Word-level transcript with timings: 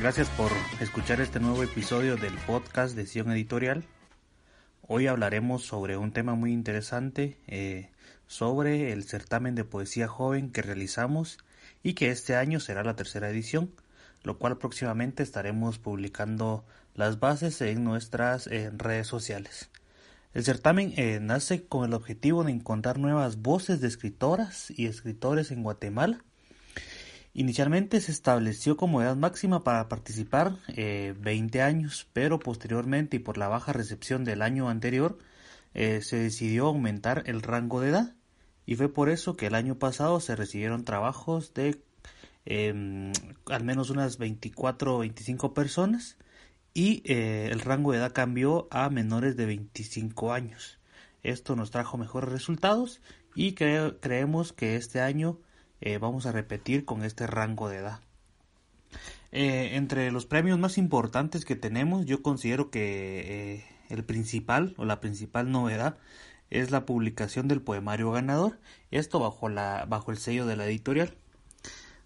Gracias 0.00 0.28
por 0.28 0.52
escuchar 0.80 1.20
este 1.20 1.40
nuevo 1.40 1.60
episodio 1.64 2.14
del 2.14 2.34
podcast 2.46 2.94
de 2.94 3.04
Sion 3.04 3.32
Editorial. 3.32 3.84
Hoy 4.86 5.08
hablaremos 5.08 5.64
sobre 5.64 5.96
un 5.96 6.12
tema 6.12 6.36
muy 6.36 6.52
interesante, 6.52 7.36
eh, 7.48 7.90
sobre 8.28 8.92
el 8.92 9.02
certamen 9.02 9.56
de 9.56 9.64
poesía 9.64 10.06
joven 10.06 10.52
que 10.52 10.62
realizamos 10.62 11.38
y 11.82 11.94
que 11.94 12.12
este 12.12 12.36
año 12.36 12.60
será 12.60 12.84
la 12.84 12.94
tercera 12.94 13.28
edición, 13.28 13.72
lo 14.22 14.38
cual 14.38 14.56
próximamente 14.58 15.24
estaremos 15.24 15.80
publicando 15.80 16.64
las 16.94 17.18
bases 17.18 17.60
en 17.60 17.82
nuestras 17.82 18.46
redes 18.46 19.08
sociales. 19.08 19.68
El 20.32 20.44
certamen 20.44 20.94
eh, 20.96 21.18
nace 21.20 21.66
con 21.66 21.84
el 21.84 21.92
objetivo 21.92 22.44
de 22.44 22.52
encontrar 22.52 23.00
nuevas 23.00 23.42
voces 23.42 23.80
de 23.80 23.88
escritoras 23.88 24.70
y 24.70 24.86
escritores 24.86 25.50
en 25.50 25.64
Guatemala. 25.64 26.24
Inicialmente 27.34 28.00
se 28.00 28.10
estableció 28.10 28.76
como 28.76 29.02
edad 29.02 29.16
máxima 29.16 29.62
para 29.62 29.88
participar 29.88 30.56
20 30.66 31.58
eh, 31.58 31.62
años, 31.62 32.08
pero 32.12 32.38
posteriormente 32.38 33.16
y 33.16 33.20
por 33.20 33.38
la 33.38 33.48
baja 33.48 33.72
recepción 33.72 34.24
del 34.24 34.42
año 34.42 34.68
anterior 34.68 35.18
eh, 35.74 36.00
se 36.02 36.16
decidió 36.16 36.66
aumentar 36.66 37.22
el 37.26 37.42
rango 37.42 37.80
de 37.80 37.90
edad 37.90 38.14
y 38.66 38.74
fue 38.76 38.92
por 38.92 39.08
eso 39.08 39.36
que 39.36 39.46
el 39.46 39.54
año 39.54 39.78
pasado 39.78 40.20
se 40.20 40.36
recibieron 40.36 40.84
trabajos 40.84 41.54
de 41.54 41.82
em, 42.44 43.12
al 43.46 43.64
menos 43.64 43.90
unas 43.90 44.18
24 44.18 44.96
o 44.96 44.98
25 44.98 45.54
personas 45.54 46.16
y 46.74 47.02
eh, 47.04 47.48
el 47.50 47.60
rango 47.60 47.92
de 47.92 47.98
edad 47.98 48.12
cambió 48.12 48.68
a 48.70 48.90
menores 48.90 49.36
de 49.36 49.46
25 49.46 50.32
años. 50.32 50.78
Esto 51.22 51.56
nos 51.56 51.70
trajo 51.70 51.98
mejores 51.98 52.30
resultados 52.30 53.00
y 53.34 53.54
creemos 53.54 54.52
que 54.52 54.76
este 54.76 55.00
año 55.00 55.38
eh, 55.80 55.98
vamos 55.98 56.26
a 56.26 56.32
repetir 56.32 56.84
con 56.84 57.04
este 57.04 57.26
rango 57.26 57.68
de 57.68 57.78
edad. 57.78 58.00
Eh, 59.32 59.76
entre 59.76 60.10
los 60.10 60.26
premios 60.26 60.58
más 60.58 60.78
importantes 60.78 61.44
que 61.44 61.56
tenemos, 61.56 62.06
yo 62.06 62.22
considero 62.22 62.70
que 62.70 63.64
el 63.88 64.04
principal 64.04 64.74
o 64.78 64.84
la 64.84 65.00
principal 65.00 65.50
novedad 65.50 65.96
es 66.50 66.70
la 66.70 66.86
publicación 66.86 67.48
del 67.48 67.60
poemario 67.60 68.10
ganador, 68.10 68.58
esto 68.90 69.20
bajo, 69.20 69.48
la, 69.48 69.84
bajo 69.88 70.10
el 70.10 70.18
sello 70.18 70.46
de 70.46 70.56
la 70.56 70.66
editorial. 70.66 71.14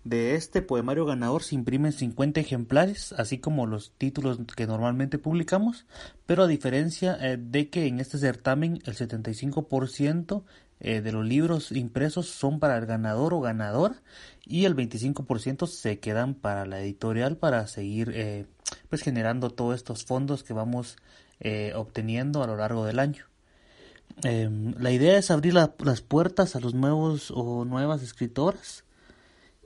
De 0.05 0.35
este 0.35 0.63
poemario 0.63 1.05
ganador 1.05 1.45
se 1.45 1.55
imprimen 1.55 1.93
50 1.93 2.41
ejemplares, 2.41 3.13
así 3.13 3.39
como 3.39 3.67
los 3.67 3.93
títulos 3.97 4.41
que 4.57 4.67
normalmente 4.67 5.19
publicamos, 5.19 5.87
pero 6.27 6.43
a 6.43 6.49
diferencia 6.49 7.17
eh, 7.21 7.37
de 7.37 7.71
que 7.71 7.87
en 7.87 8.01
este 8.01 8.19
certamen 8.19 8.83
el 8.85 8.97
75% 8.97 10.43
eh, 10.83 11.01
de 11.01 11.13
los 11.13 11.25
libros 11.25 11.73
impresos 11.73 12.27
son 12.29 12.61
para 12.61 12.77
el 12.77 12.85
ganador 12.85 13.33
o 13.33 13.41
ganadora 13.41 14.03
y 14.45 14.67
el 14.67 14.77
25% 14.77 15.67
se 15.67 15.99
quedan 15.99 16.35
para 16.35 16.67
la 16.67 16.81
editorial 16.81 17.39
para 17.39 17.67
seguir 17.67 18.11
eh, 18.15 18.45
pues 18.91 19.03
generando 19.03 19.49
todos 19.51 19.77
estos 19.77 20.05
fondos 20.05 20.43
que 20.43 20.53
vamos 20.53 20.97
obteniendo 21.75 22.45
a 22.45 22.47
lo 22.47 22.57
largo 22.57 22.85
del 22.85 23.01
año. 23.01 23.25
Em, 24.23 24.75
la 24.79 24.93
idea 24.93 25.19
es 25.19 25.31
abrir 25.31 25.55
las 25.55 26.01
puertas 26.03 26.55
a 26.55 26.61
los 26.61 26.75
nuevos 26.75 27.33
o 27.35 27.65
nuevas 27.65 28.03
escritoras 28.03 28.85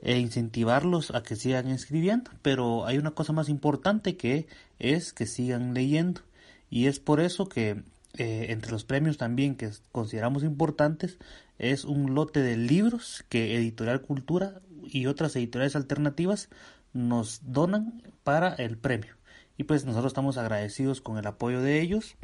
e 0.01 0.17
incentivarlos 0.17 1.11
a 1.11 1.23
que 1.23 1.35
sigan 1.35 1.67
escribiendo, 1.67 2.31
pero 2.41 2.85
hay 2.85 2.97
una 2.97 3.11
cosa 3.11 3.33
más 3.33 3.49
importante 3.49 4.15
que 4.15 4.47
es 4.79 5.13
que 5.13 5.25
sigan 5.25 5.73
leyendo 5.73 6.21
y 6.69 6.87
es 6.87 6.99
por 6.99 7.19
eso 7.19 7.49
que 7.49 7.83
eh, 8.13 8.47
entre 8.49 8.71
los 8.71 8.83
premios 8.83 9.17
también 9.17 9.55
que 9.55 9.69
consideramos 9.91 10.43
importantes 10.43 11.17
es 11.59 11.85
un 11.85 12.15
lote 12.15 12.41
de 12.41 12.57
libros 12.57 13.25
que 13.29 13.55
Editorial 13.57 14.01
Cultura 14.01 14.61
y 14.83 15.07
otras 15.07 15.35
editoriales 15.35 15.75
alternativas 15.75 16.49
nos 16.93 17.41
donan 17.43 18.01
para 18.23 18.53
el 18.55 18.77
premio 18.77 19.15
y 19.57 19.63
pues 19.63 19.85
nosotros 19.85 20.11
estamos 20.11 20.37
agradecidos 20.37 21.01
con 21.01 21.17
el 21.17 21.27
apoyo 21.27 21.61
de 21.61 21.81
ellos 21.81 22.15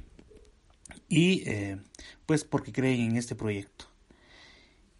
y 1.09 1.47
eh, 1.49 1.79
pues 2.25 2.43
porque 2.43 2.71
creen 2.71 3.01
en 3.01 3.17
este 3.17 3.35
proyecto 3.35 3.85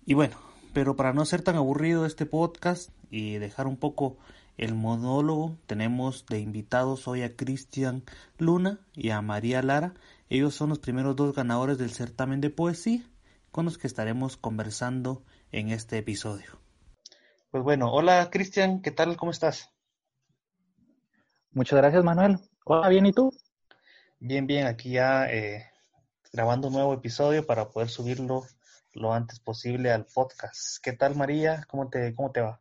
y 0.06 0.14
bueno 0.14 0.38
pero 0.74 0.96
para 0.96 1.14
no 1.14 1.24
ser 1.26 1.44
tan 1.44 1.56
aburrido 1.56 2.06
este 2.06 2.26
podcast 2.26 2.90
y 3.12 3.38
dejar 3.38 3.68
un 3.68 3.78
poco 3.78 4.18
el 4.58 4.76
monólogo, 4.76 5.58
tenemos 5.66 6.26
de 6.28 6.40
invitados 6.40 7.08
hoy 7.08 7.24
a 7.24 7.36
Cristian 7.36 8.04
Luna 8.38 8.80
y 8.94 9.10
a 9.10 9.22
María 9.22 9.62
Lara. 9.62 9.94
Ellos 10.34 10.56
son 10.56 10.70
los 10.70 10.80
primeros 10.80 11.16
dos 11.16 11.36
ganadores 11.36 11.78
del 11.78 11.92
certamen 11.92 12.42
de 12.42 12.50
poesía 12.50 13.04
con 13.52 13.66
los 13.66 13.78
que 13.78 13.86
estaremos 13.86 14.36
conversando 14.36 15.24
en 15.52 15.70
este 15.70 16.00
episodio. 16.00 16.60
Pues 17.52 17.64
bueno, 17.64 17.92
hola 17.94 18.32
Cristian, 18.32 18.82
¿qué 18.82 18.90
tal? 18.90 19.16
¿Cómo 19.16 19.32
estás? 19.32 19.72
Muchas 21.52 21.78
gracias 21.78 22.04
Manuel. 22.04 22.40
Hola, 22.66 22.90
bien, 22.90 23.06
¿y 23.06 23.14
tú? 23.14 23.32
Bien, 24.18 24.48
bien, 24.48 24.66
aquí 24.66 24.94
ya 24.94 25.32
eh, 25.32 25.68
grabando 26.32 26.70
un 26.70 26.74
nuevo 26.74 26.96
episodio 26.96 27.46
para 27.46 27.70
poder 27.70 27.90
subirlo 27.90 28.42
lo 28.94 29.14
antes 29.14 29.40
posible 29.40 29.92
al 29.92 30.08
podcast. 30.08 30.84
¿Qué 30.84 30.94
tal 30.94 31.16
María? 31.16 31.64
¿Cómo 31.68 31.92
te, 31.92 32.12
cómo 32.16 32.32
te 32.32 32.42
va? 32.42 32.60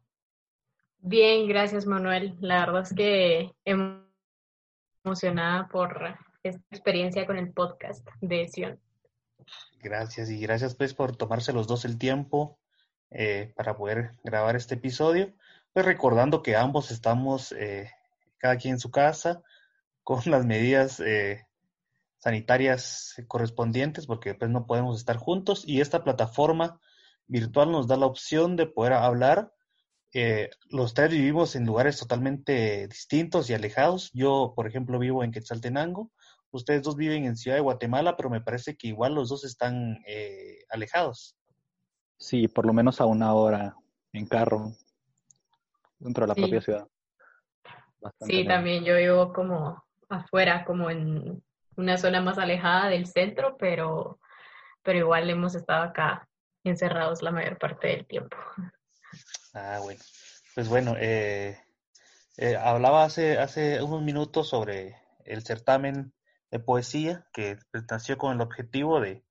Bien, 0.98 1.48
gracias 1.48 1.86
Manuel. 1.86 2.36
La 2.38 2.66
verdad 2.66 2.82
es 2.82 2.92
que 2.92 3.50
emocionada 5.02 5.68
por 5.68 6.18
esta 6.42 6.62
experiencia 6.70 7.26
con 7.26 7.38
el 7.38 7.52
podcast 7.52 8.06
de 8.20 8.48
Sion. 8.48 8.80
Gracias 9.80 10.30
y 10.30 10.40
gracias 10.40 10.74
pues 10.74 10.94
por 10.94 11.16
tomarse 11.16 11.52
los 11.52 11.66
dos 11.66 11.84
el 11.84 11.98
tiempo 11.98 12.58
eh, 13.10 13.52
para 13.56 13.76
poder 13.76 14.12
grabar 14.24 14.56
este 14.56 14.74
episodio. 14.74 15.32
Pues 15.72 15.86
recordando 15.86 16.42
que 16.42 16.56
ambos 16.56 16.90
estamos 16.90 17.52
eh, 17.52 17.90
cada 18.38 18.56
quien 18.56 18.74
en 18.74 18.80
su 18.80 18.90
casa 18.90 19.42
con 20.02 20.20
las 20.26 20.44
medidas 20.44 21.00
eh, 21.00 21.46
sanitarias 22.18 23.14
correspondientes 23.28 24.06
porque 24.06 24.34
pues 24.34 24.50
no 24.50 24.66
podemos 24.66 24.98
estar 24.98 25.16
juntos 25.16 25.64
y 25.66 25.80
esta 25.80 26.04
plataforma 26.04 26.80
virtual 27.26 27.72
nos 27.72 27.86
da 27.86 27.96
la 27.96 28.06
opción 28.06 28.56
de 28.56 28.66
poder 28.66 28.92
hablar. 28.92 29.52
Eh, 30.14 30.50
los 30.68 30.92
tres 30.92 31.10
vivimos 31.10 31.56
en 31.56 31.64
lugares 31.64 31.98
totalmente 31.98 32.86
distintos 32.88 33.48
y 33.48 33.54
alejados. 33.54 34.10
Yo, 34.12 34.52
por 34.54 34.66
ejemplo, 34.66 34.98
vivo 34.98 35.24
en 35.24 35.32
Quetzaltenango. 35.32 36.10
Ustedes 36.52 36.82
dos 36.82 36.96
viven 36.96 37.24
en 37.24 37.36
Ciudad 37.36 37.56
de 37.56 37.62
Guatemala, 37.62 38.16
pero 38.16 38.30
me 38.30 38.42
parece 38.42 38.76
que 38.76 38.88
igual 38.88 39.14
los 39.14 39.30
dos 39.30 39.44
están 39.44 40.02
eh, 40.06 40.64
alejados. 40.68 41.36
Sí, 42.18 42.46
por 42.46 42.66
lo 42.66 42.72
menos 42.72 43.00
a 43.00 43.06
una 43.06 43.34
hora 43.34 43.74
en 44.12 44.26
carro 44.26 44.72
dentro 45.98 46.24
de 46.24 46.28
la 46.28 46.34
propia 46.34 46.60
ciudad. 46.60 46.86
sí, 48.20 48.46
también 48.46 48.84
yo 48.84 48.96
vivo 48.96 49.32
como 49.32 49.82
afuera, 50.08 50.64
como 50.64 50.90
en 50.90 51.42
una 51.76 51.96
zona 51.96 52.20
más 52.20 52.38
alejada 52.38 52.88
del 52.90 53.06
centro, 53.06 53.56
pero, 53.56 54.20
pero 54.82 54.98
igual 54.98 55.30
hemos 55.30 55.54
estado 55.54 55.84
acá 55.84 56.28
encerrados 56.64 57.22
la 57.22 57.30
mayor 57.30 57.58
parte 57.58 57.88
del 57.88 58.06
tiempo. 58.06 58.36
Ah, 59.54 59.78
bueno. 59.82 60.00
Pues 60.54 60.68
bueno, 60.68 60.94
eh, 60.98 61.58
eh, 62.36 62.56
hablaba 62.56 63.04
hace, 63.04 63.38
hace 63.38 63.82
unos 63.82 64.02
minutos 64.02 64.48
sobre 64.48 64.96
el 65.24 65.42
certamen 65.42 66.12
de 66.52 66.60
poesía 66.60 67.26
que 67.32 67.58
nació 67.90 68.18
con 68.18 68.34
el 68.34 68.40
objetivo 68.42 69.00
de, 69.00 69.24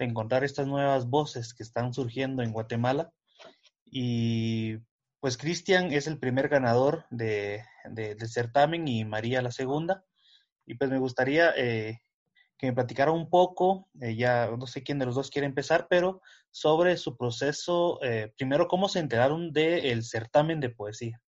encontrar 0.00 0.44
estas 0.44 0.68
nuevas 0.68 1.06
voces 1.06 1.52
que 1.54 1.64
están 1.64 1.92
surgiendo 1.92 2.44
en 2.44 2.52
Guatemala. 2.52 3.12
Y 3.84 4.76
pues 5.18 5.36
Cristian 5.36 5.92
es 5.92 6.06
el 6.06 6.20
primer 6.20 6.48
ganador 6.48 7.04
de, 7.10 7.64
del 7.90 8.28
certamen 8.28 8.86
y 8.86 9.04
María 9.04 9.42
la 9.42 9.50
segunda. 9.50 10.04
Y 10.66 10.74
pues 10.74 10.88
me 10.88 11.00
gustaría 11.00 11.52
eh, 11.56 12.00
que 12.56 12.68
me 12.68 12.74
platicara 12.74 13.10
un 13.10 13.28
poco, 13.28 13.88
eh, 14.00 14.14
ya 14.14 14.48
no 14.56 14.68
sé 14.68 14.84
quién 14.84 15.00
de 15.00 15.06
los 15.06 15.16
dos 15.16 15.30
quiere 15.30 15.46
empezar, 15.46 15.88
pero 15.90 16.22
sobre 16.52 16.96
su 16.96 17.16
proceso, 17.16 17.98
eh, 18.04 18.32
primero, 18.36 18.68
cómo 18.68 18.88
se 18.88 19.00
enteraron 19.00 19.52
del 19.52 20.04
certamen 20.04 20.60
de 20.60 20.70
poesía. 20.70 21.20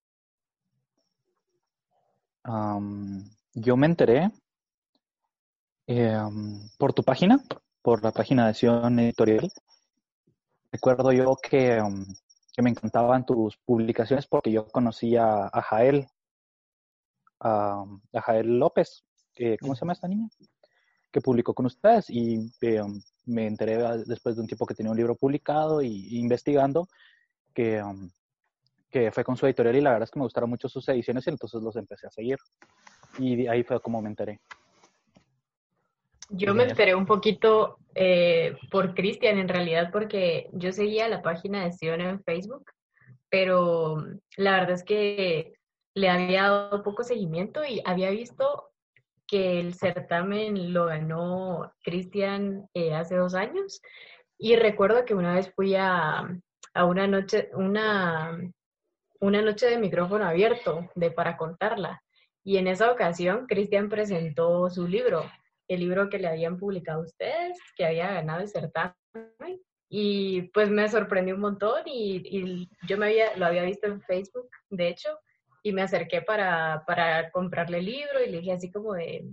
yo 3.54 3.76
me 3.76 3.86
enteré 3.86 4.30
por 6.78 6.92
tu 6.92 7.02
página, 7.02 7.42
por 7.82 8.02
la 8.04 8.12
página 8.12 8.46
de 8.46 8.54
Sion 8.54 8.98
Editorial. 9.00 9.50
Recuerdo 10.70 11.10
yo 11.12 11.36
que, 11.42 11.82
que, 12.54 12.62
me 12.62 12.70
encantaban 12.70 13.26
tus 13.26 13.56
publicaciones 13.56 14.26
porque 14.26 14.52
yo 14.52 14.68
conocía 14.68 15.46
a 15.52 15.62
Jael, 15.62 16.06
a 17.40 17.84
Jael 18.22 18.58
López, 18.58 19.04
¿cómo 19.60 19.74
se 19.74 19.80
llama 19.80 19.94
esta 19.94 20.08
niña? 20.08 20.28
Que 21.10 21.20
publicó 21.20 21.54
con 21.54 21.66
ustedes 21.66 22.08
y 22.08 22.52
eh, 22.60 22.82
me 23.26 23.46
enteré 23.46 23.78
después 24.06 24.36
de 24.36 24.42
un 24.42 24.46
tiempo 24.46 24.66
que 24.66 24.74
tenía 24.74 24.92
un 24.92 24.96
libro 24.96 25.16
publicado 25.16 25.82
y, 25.82 26.18
investigando 26.18 26.88
que, 27.52 27.82
um, 27.82 28.08
que 28.90 29.10
fue 29.10 29.24
con 29.24 29.36
su 29.36 29.46
editorial 29.46 29.76
y 29.76 29.80
la 29.80 29.90
verdad 29.90 30.04
es 30.04 30.10
que 30.12 30.20
me 30.20 30.26
gustaron 30.26 30.50
mucho 30.50 30.68
sus 30.68 30.88
ediciones 30.88 31.26
y 31.26 31.30
entonces 31.30 31.60
los 31.62 31.74
empecé 31.74 32.06
a 32.06 32.10
seguir. 32.10 32.38
Y 33.18 33.48
ahí 33.48 33.64
fue 33.64 33.80
como 33.80 34.00
me 34.00 34.08
enteré. 34.08 34.40
Yo 36.30 36.54
me 36.54 36.64
enteré 36.64 36.94
un 36.94 37.06
poquito 37.06 37.78
eh, 37.94 38.56
por 38.70 38.94
Cristian 38.94 39.38
en 39.38 39.48
realidad 39.48 39.90
porque 39.92 40.48
yo 40.52 40.72
seguía 40.72 41.08
la 41.08 41.22
página 41.22 41.64
de 41.64 41.72
Sion 41.72 42.00
en 42.00 42.22
Facebook, 42.22 42.70
pero 43.28 43.96
la 44.36 44.52
verdad 44.52 44.70
es 44.70 44.84
que 44.84 45.54
le 45.94 46.08
había 46.08 46.42
dado 46.42 46.82
poco 46.82 47.02
seguimiento 47.02 47.64
y 47.64 47.82
había 47.84 48.10
visto 48.10 48.70
que 49.26 49.60
el 49.60 49.74
certamen 49.74 50.72
lo 50.72 50.86
ganó 50.86 51.72
Cristian 51.82 52.68
eh, 52.74 52.94
hace 52.94 53.16
dos 53.16 53.34
años. 53.34 53.80
Y 54.38 54.56
recuerdo 54.56 55.04
que 55.04 55.14
una 55.14 55.34
vez 55.34 55.52
fui 55.54 55.74
a, 55.74 56.28
a 56.74 56.84
una 56.84 57.06
noche, 57.06 57.50
una, 57.54 58.38
una 59.20 59.42
noche 59.42 59.66
de 59.66 59.78
micrófono 59.78 60.26
abierto 60.26 60.88
de 60.94 61.10
para 61.10 61.36
contarla. 61.36 62.02
Y 62.42 62.56
en 62.56 62.66
esa 62.66 62.90
ocasión, 62.90 63.46
Cristian 63.46 63.88
presentó 63.88 64.70
su 64.70 64.88
libro, 64.88 65.24
el 65.74 65.80
libro 65.80 66.10
que 66.10 66.18
le 66.18 66.26
habían 66.26 66.56
publicado 66.56 67.02
ustedes, 67.02 67.56
que 67.76 67.86
había 67.86 68.12
ganado 68.12 68.40
el 68.40 68.48
certamen. 68.48 68.96
Y 69.88 70.42
pues 70.52 70.68
me 70.68 70.88
sorprendió 70.88 71.36
un 71.36 71.40
montón 71.40 71.82
y, 71.86 72.68
yo 72.88 72.98
me 72.98 73.06
había, 73.06 73.36
lo 73.36 73.46
había 73.46 73.62
visto 73.62 73.86
en 73.86 74.00
Facebook, 74.02 74.48
de 74.68 74.88
hecho, 74.88 75.08
y 75.62 75.72
me 75.72 75.82
acerqué 75.82 76.22
para, 76.22 76.82
para 76.86 77.30
comprarle 77.30 77.78
el 77.78 77.86
libro 77.86 78.22
y 78.24 78.30
le 78.30 78.38
dije 78.38 78.52
así 78.52 78.70
como 78.70 78.94
de, 78.94 79.32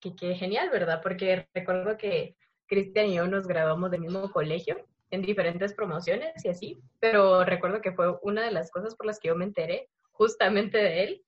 que, 0.00 0.14
que 0.14 0.34
genial, 0.36 0.70
¿verdad? 0.70 1.00
Porque 1.02 1.48
recuerdo 1.52 1.96
que 1.96 2.36
Cristian 2.66 3.06
y 3.06 3.14
yo 3.14 3.26
nos 3.26 3.46
graduamos 3.48 3.90
del 3.90 4.02
mismo 4.02 4.30
colegio 4.30 4.76
en 5.10 5.22
diferentes 5.22 5.74
promociones 5.74 6.44
y 6.44 6.48
así, 6.48 6.80
pero 7.00 7.44
recuerdo 7.44 7.80
que 7.80 7.92
fue 7.92 8.16
una 8.22 8.44
de 8.44 8.52
las 8.52 8.70
cosas 8.70 8.94
por 8.94 9.06
las 9.06 9.18
que 9.18 9.28
yo 9.28 9.36
me 9.36 9.44
enteré 9.44 9.88
justamente 10.12 10.78
de 10.78 11.04
él, 11.04 11.24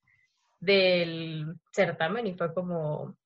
del 0.60 1.54
certamen 1.72 2.26
y 2.28 2.34
fue 2.34 2.54
como 2.54 3.16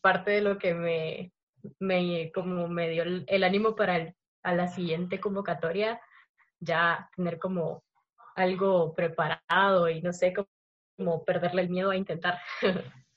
parte 0.00 0.32
de 0.32 0.40
lo 0.40 0.58
que 0.58 0.74
me, 0.74 1.32
me, 1.78 2.30
como 2.32 2.68
me 2.68 2.88
dio 2.90 3.02
el, 3.04 3.44
ánimo 3.44 3.74
para 3.74 4.14
a 4.42 4.54
la 4.54 4.68
siguiente 4.68 5.20
convocatoria 5.20 6.00
ya 6.60 7.10
tener 7.16 7.38
como 7.38 7.82
algo 8.34 8.94
preparado 8.94 9.88
y 9.88 10.00
no 10.00 10.12
sé, 10.12 10.34
como 10.96 11.24
perderle 11.24 11.62
el 11.62 11.70
miedo 11.70 11.90
a 11.90 11.96
intentar. 11.96 12.38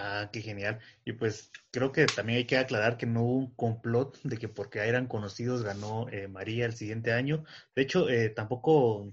Ah, 0.00 0.30
qué 0.32 0.40
genial. 0.40 0.78
Y 1.04 1.14
pues 1.14 1.50
creo 1.72 1.90
que 1.90 2.06
también 2.06 2.38
hay 2.38 2.44
que 2.44 2.56
aclarar 2.56 2.98
que 2.98 3.06
no 3.06 3.24
hubo 3.24 3.34
un 3.34 3.54
complot 3.56 4.22
de 4.22 4.36
que 4.38 4.48
porque 4.48 4.78
eran 4.78 5.08
conocidos 5.08 5.64
ganó 5.64 6.08
eh, 6.10 6.28
María 6.28 6.66
el 6.66 6.74
siguiente 6.74 7.12
año. 7.12 7.42
De 7.74 7.82
hecho, 7.82 8.08
eh, 8.08 8.30
tampoco 8.30 9.12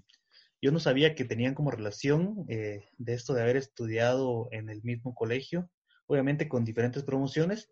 yo 0.61 0.71
no 0.71 0.79
sabía 0.79 1.15
que 1.15 1.25
tenían 1.25 1.55
como 1.55 1.71
relación 1.71 2.45
eh, 2.49 2.87
de 2.99 3.13
esto 3.15 3.33
de 3.33 3.41
haber 3.41 3.57
estudiado 3.57 4.47
en 4.51 4.69
el 4.69 4.83
mismo 4.83 5.15
colegio, 5.15 5.71
obviamente 6.07 6.47
con 6.47 6.65
diferentes 6.65 7.03
promociones, 7.03 7.69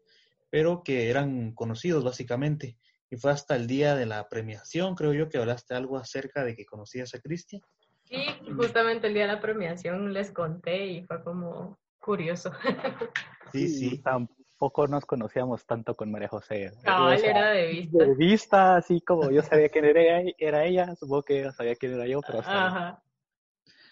pero 0.49 0.83
que 0.83 1.09
eran 1.09 1.53
conocidos 1.53 2.03
básicamente. 2.03 2.77
Y 3.09 3.17
fue 3.17 3.31
hasta 3.31 3.55
el 3.55 3.67
día 3.67 3.95
de 3.95 4.05
la 4.05 4.27
premiación, 4.29 4.95
creo 4.95 5.13
yo, 5.13 5.29
que 5.29 5.37
hablaste 5.37 5.75
algo 5.75 5.97
acerca 5.97 6.43
de 6.43 6.55
que 6.55 6.65
conocías 6.65 7.13
a 7.13 7.19
Cristian. 7.19 7.61
Sí, 8.03 8.25
justamente 8.55 9.07
el 9.07 9.13
día 9.13 9.27
de 9.27 9.33
la 9.33 9.41
premiación 9.41 10.13
les 10.13 10.31
conté 10.31 10.87
y 10.87 11.05
fue 11.05 11.23
como, 11.23 11.79
curioso. 11.99 12.51
Sí, 13.51 13.67
sí. 13.69 14.01
Tampoco 14.01 14.87
nos 14.87 15.05
conocíamos 15.05 15.63
tanto 15.67 15.93
con 15.93 16.11
María 16.11 16.27
José. 16.27 16.71
No, 16.83 17.11
era 17.11 17.51
de 17.51 17.67
vista. 17.67 18.03
De 18.03 18.15
vista, 18.15 18.75
así 18.77 18.99
como 19.01 19.29
yo 19.29 19.41
sabía 19.43 19.69
quién 19.69 19.85
era, 19.85 20.23
era 20.39 20.65
ella, 20.65 20.95
supongo 20.95 21.21
que 21.21 21.41
ella 21.41 21.51
sabía 21.51 21.75
quién 21.75 21.93
era 21.93 22.07
yo, 22.07 22.19
pero... 22.25 22.39
Ajá. 22.39 23.03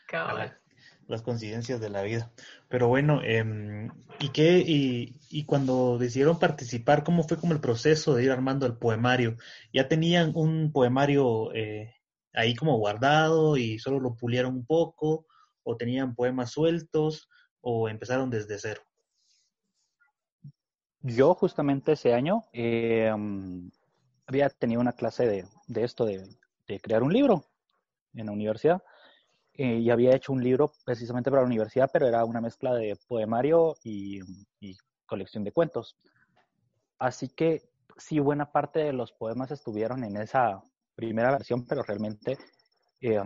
Cabal. 0.07 0.60
Las 1.07 1.21
coincidencias 1.21 1.81
de 1.81 1.89
la 1.89 2.03
vida. 2.03 2.31
Pero 2.69 2.87
bueno, 2.87 3.21
eh, 3.23 3.89
¿y 4.19 4.29
qué? 4.29 4.63
Y, 4.65 5.43
cuando 5.45 5.97
decidieron 5.97 6.39
participar, 6.39 7.03
¿cómo 7.03 7.23
fue 7.23 7.37
como 7.37 7.53
el 7.53 7.59
proceso 7.59 8.15
de 8.15 8.23
ir 8.23 8.31
armando 8.31 8.65
el 8.65 8.77
poemario? 8.77 9.37
¿Ya 9.73 9.87
tenían 9.87 10.31
un 10.35 10.71
poemario 10.71 11.53
eh, 11.53 11.95
ahí 12.33 12.55
como 12.55 12.77
guardado 12.77 13.57
y 13.57 13.79
solo 13.79 13.99
lo 13.99 14.15
pulieron 14.15 14.55
un 14.55 14.65
poco? 14.65 15.25
¿O 15.63 15.75
tenían 15.77 16.15
poemas 16.15 16.51
sueltos? 16.51 17.27
o 17.61 17.87
empezaron 17.87 18.29
desde 18.29 18.57
cero? 18.57 18.81
Yo 21.01 21.33
justamente 21.33 21.93
ese 21.93 22.13
año 22.13 22.43
eh, 22.53 23.11
había 24.27 24.49
tenido 24.49 24.81
una 24.81 24.93
clase 24.93 25.25
de, 25.25 25.45
de 25.67 25.83
esto, 25.83 26.05
de, 26.05 26.27
de, 26.67 26.79
crear 26.79 27.01
un 27.01 27.13
libro 27.13 27.45
en 28.13 28.27
la 28.27 28.31
universidad. 28.31 28.83
Eh, 29.63 29.77
y 29.77 29.91
había 29.91 30.15
hecho 30.15 30.33
un 30.33 30.43
libro 30.43 30.71
precisamente 30.83 31.29
para 31.29 31.43
la 31.43 31.47
universidad, 31.47 31.87
pero 31.93 32.07
era 32.07 32.25
una 32.25 32.41
mezcla 32.41 32.73
de 32.73 32.97
poemario 33.07 33.75
y, 33.83 34.19
colección 35.05 35.43
de 35.43 35.51
cuentos. 35.51 35.95
Así 36.97 37.29
que 37.29 37.69
sí, 37.95 38.17
buena 38.17 38.51
parte 38.51 38.79
de 38.79 38.91
los 38.91 39.11
poemas 39.11 39.51
estuvieron 39.51 40.03
en 40.03 40.17
esa 40.17 40.63
primera 40.95 41.29
versión, 41.29 41.67
pero 41.67 41.83
realmente 41.83 42.39
eh, 43.01 43.21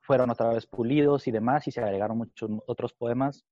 fueron 0.00 0.30
otra 0.30 0.54
vez 0.54 0.64
pulidos 0.64 1.28
y 1.28 1.32
demás, 1.32 1.68
y 1.68 1.70
se 1.70 1.82
agregaron 1.82 2.16
muchos 2.16 2.50
otros 2.66 2.94
poemas 2.94 3.44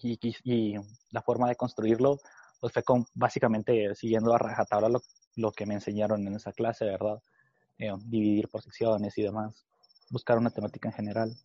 y, 0.00 0.76
la 1.10 1.22
forma 1.22 1.48
de 1.48 1.56
construirlo 1.56 2.18
pues 2.60 2.72
fue 2.72 2.84
con, 2.84 3.04
básicamente 3.14 3.96
siguiendo 3.96 4.32
a 4.32 4.38
rajatabla 4.38 4.88
lo, 4.90 5.00
lo 5.34 5.50
que 5.50 5.66
me 5.66 5.74
enseñaron 5.74 6.24
en 6.24 6.36
esa 6.36 6.52
clase, 6.52 6.84
¿verdad? 6.84 7.20
Eh, 7.78 7.90
dividir 8.04 8.48
por 8.48 8.62
secciones 8.62 9.18
y 9.18 9.22
demás, 9.22 9.66
buscar 10.10 10.38
una 10.38 10.50
temática 10.50 10.88
en 10.88 10.94
general. 10.94 11.36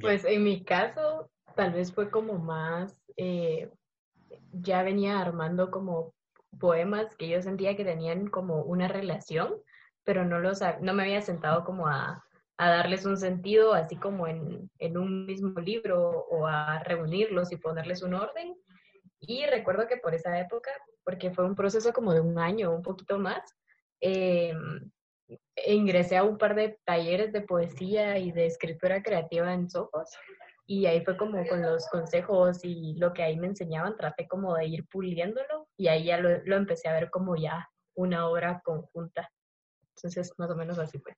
Pues 0.00 0.24
en 0.24 0.42
mi 0.44 0.64
caso, 0.64 1.30
tal 1.54 1.72
vez 1.72 1.92
fue 1.92 2.10
como 2.10 2.38
más, 2.38 3.02
eh, 3.16 3.70
ya 4.52 4.82
venía 4.82 5.20
armando 5.20 5.70
como 5.70 6.14
poemas 6.58 7.14
que 7.16 7.28
yo 7.28 7.42
sentía 7.42 7.76
que 7.76 7.84
tenían 7.84 8.28
como 8.28 8.62
una 8.62 8.88
relación, 8.88 9.54
pero 10.04 10.24
no, 10.24 10.38
los, 10.38 10.60
no 10.80 10.94
me 10.94 11.04
había 11.04 11.22
sentado 11.22 11.64
como 11.64 11.88
a, 11.88 12.24
a 12.56 12.68
darles 12.68 13.04
un 13.06 13.16
sentido, 13.16 13.74
así 13.74 13.96
como 13.96 14.26
en, 14.26 14.70
en, 14.78 14.96
un 14.96 15.26
mismo 15.26 15.58
libro, 15.60 16.26
o 16.30 16.46
a 16.46 16.80
reunirlos 16.84 17.52
y 17.52 17.56
ponerles 17.56 18.02
un 18.02 18.14
orden. 18.14 18.54
Y 19.20 19.46
recuerdo 19.46 19.86
que 19.88 19.96
por 19.96 20.14
esa 20.14 20.38
época, 20.38 20.70
porque 21.04 21.30
fue 21.30 21.44
un 21.44 21.54
proceso 21.54 21.92
como 21.92 22.12
de 22.12 22.20
un 22.20 22.38
año, 22.38 22.72
un 22.72 22.82
poquito 22.82 23.18
más, 23.18 23.42
eh, 24.00 24.54
ingresé 25.66 26.16
a 26.16 26.24
un 26.24 26.38
par 26.38 26.54
de 26.54 26.78
talleres 26.84 27.32
de 27.32 27.42
poesía 27.42 28.18
y 28.18 28.32
de 28.32 28.46
escritura 28.46 29.02
creativa 29.02 29.52
en 29.52 29.70
Sojos. 29.70 30.10
Y 30.66 30.86
ahí 30.86 31.04
fue 31.04 31.16
como 31.16 31.46
con 31.46 31.60
los 31.60 31.86
consejos 31.88 32.64
y 32.64 32.94
lo 32.94 33.12
que 33.12 33.22
ahí 33.22 33.36
me 33.36 33.48
enseñaban, 33.48 33.96
traté 33.96 34.26
como 34.26 34.54
de 34.54 34.66
ir 34.66 34.86
puliéndolo 34.86 35.68
y 35.76 35.88
ahí 35.88 36.04
ya 36.04 36.18
lo, 36.18 36.42
lo 36.44 36.56
empecé 36.56 36.88
a 36.88 36.94
ver 36.94 37.10
como 37.10 37.36
ya 37.36 37.68
una 37.94 38.28
obra 38.28 38.60
conjunta. 38.64 39.30
Entonces, 39.96 40.32
más 40.38 40.50
o 40.50 40.56
menos 40.56 40.78
así 40.78 40.98
fue. 40.98 41.16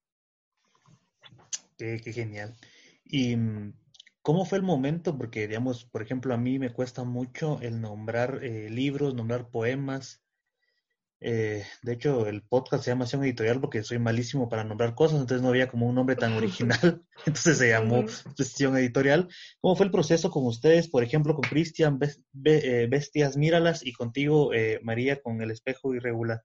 Qué, 1.79 1.99
genial. 1.99 2.57
¿Y 3.05 3.37
mm, 3.37 3.75
cómo 4.23 4.45
fue 4.45 4.59
el 4.59 4.65
momento? 4.65 5.17
Porque, 5.17 5.47
digamos, 5.47 5.85
por 5.85 6.03
ejemplo, 6.03 6.35
a 6.35 6.39
mí 6.39 6.59
me 6.59 6.73
cuesta 6.73 7.05
mucho 7.05 7.59
el 7.61 7.81
nombrar 7.81 8.41
eh, 8.43 8.71
libros, 8.71 9.15
nombrar 9.15 9.49
poemas. 9.51 10.23
Eh, 11.21 11.65
de 11.83 11.93
hecho, 11.93 12.27
el 12.27 12.43
podcast 12.43 12.85
se 12.85 12.91
llama 12.91 13.05
Acción 13.05 13.25
Editorial 13.25 13.61
porque 13.61 13.83
soy 13.83 13.99
malísimo 13.99 14.49
para 14.49 14.65
nombrar 14.65 14.95
cosas, 14.95 15.21
entonces 15.21 15.43
no 15.43 15.49
había 15.49 15.69
como 15.69 15.87
un 15.87 15.95
nombre 15.95 16.15
tan 16.15 16.35
original, 16.35 17.03
entonces 17.27 17.59
se 17.59 17.71
llamó 17.71 18.05
Acción 18.39 18.77
Editorial. 18.77 19.29
¿Cómo 19.61 19.77
fue 19.77 19.87
el 19.87 19.93
proceso 19.93 20.31
con 20.31 20.47
ustedes, 20.47 20.89
por 20.89 21.03
ejemplo, 21.03 21.35
con 21.35 21.49
Cristian, 21.49 21.99
eh, 22.45 22.87
Bestias 22.91 23.37
Míralas, 23.37 23.85
y 23.85 23.93
contigo, 23.93 24.51
María, 24.83 25.21
con 25.21 25.41
El 25.41 25.51
Espejo 25.51 25.95
Irregular? 25.95 26.43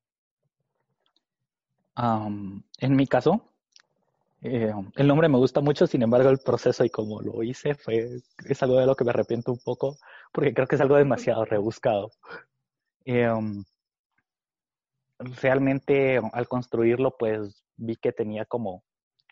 en 2.80 2.96
mi 2.96 3.06
caso, 3.06 3.52
eh, 4.44 4.74
el 4.96 5.08
nombre 5.08 5.30
me 5.30 5.38
gusta 5.38 5.62
mucho, 5.62 5.86
sin 5.86 6.02
embargo 6.02 6.30
el 6.30 6.40
proceso 6.40 6.84
y 6.84 6.90
como 6.90 7.22
lo 7.22 7.44
hice 7.44 7.76
fue, 7.76 8.22
es 8.46 8.64
algo 8.64 8.80
de 8.80 8.88
lo 8.88 8.96
que 8.96 9.04
me 9.04 9.12
arrepiento 9.12 9.52
un 9.52 9.60
poco, 9.60 9.98
porque 10.32 10.54
creo 10.54 10.68
que 10.68 10.76
es 10.76 10.82
algo 10.82 10.96
demasiado 10.96 11.46
rebuscado. 11.46 12.12
Eh, 13.06 13.30
realmente 15.42 16.20
al 16.34 16.48
construirlo 16.48 17.16
pues 17.18 17.64
vi 17.76 17.96
que 17.96 18.12
tenía 18.12 18.46
como 18.46 18.84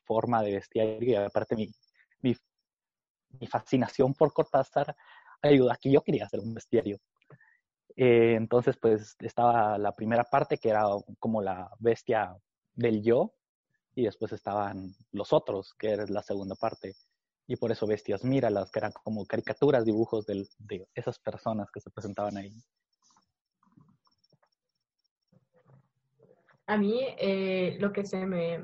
forma 0.06 0.42
de 0.42 0.54
bestiario 0.54 1.12
y 1.12 1.16
aparte 1.16 1.56
mi, 1.56 1.70
mi, 2.22 2.36
fascinación 3.48 4.14
por 4.14 4.34
Cortázar 4.34 4.96
ayuda 5.42 5.78
que 5.80 5.92
yo 5.92 6.02
quería 6.02 6.26
hacer 6.26 6.40
un 6.40 6.54
bestiario. 6.54 6.98
Eh, 7.96 8.36
entonces 8.36 8.78
pues 8.78 9.16
estaba 9.20 9.78
la 9.78 9.94
primera 9.94 10.24
parte 10.24 10.58
que 10.58 10.70
era 10.70 10.86
como 11.20 11.42
la 11.42 11.70
bestia 11.80 12.36
del 12.74 13.04
yo, 13.04 13.34
y 14.00 14.04
después 14.04 14.32
estaban 14.32 14.96
los 15.12 15.34
otros, 15.34 15.74
que 15.78 15.92
era 15.92 16.06
la 16.08 16.24
segunda 16.24 16.56
parte. 16.56 16.96
Y 17.48 17.56
por 17.56 17.72
eso 17.72 17.88
Bestias 17.88 18.24
Míralas, 18.24 18.72
que 18.72 18.80
eran 18.80 18.92
como 19.04 19.26
caricaturas, 19.26 19.86
dibujos 19.86 20.26
de 20.26 20.88
esas 20.94 21.20
personas 21.20 21.70
que 21.72 21.82
se 21.82 21.90
presentaban 21.90 22.38
ahí. 22.38 22.54
A 26.70 26.78
mí 26.78 27.04
eh, 27.18 27.78
lo 27.80 27.92
que 27.92 28.06
se 28.06 28.28
me... 28.28 28.64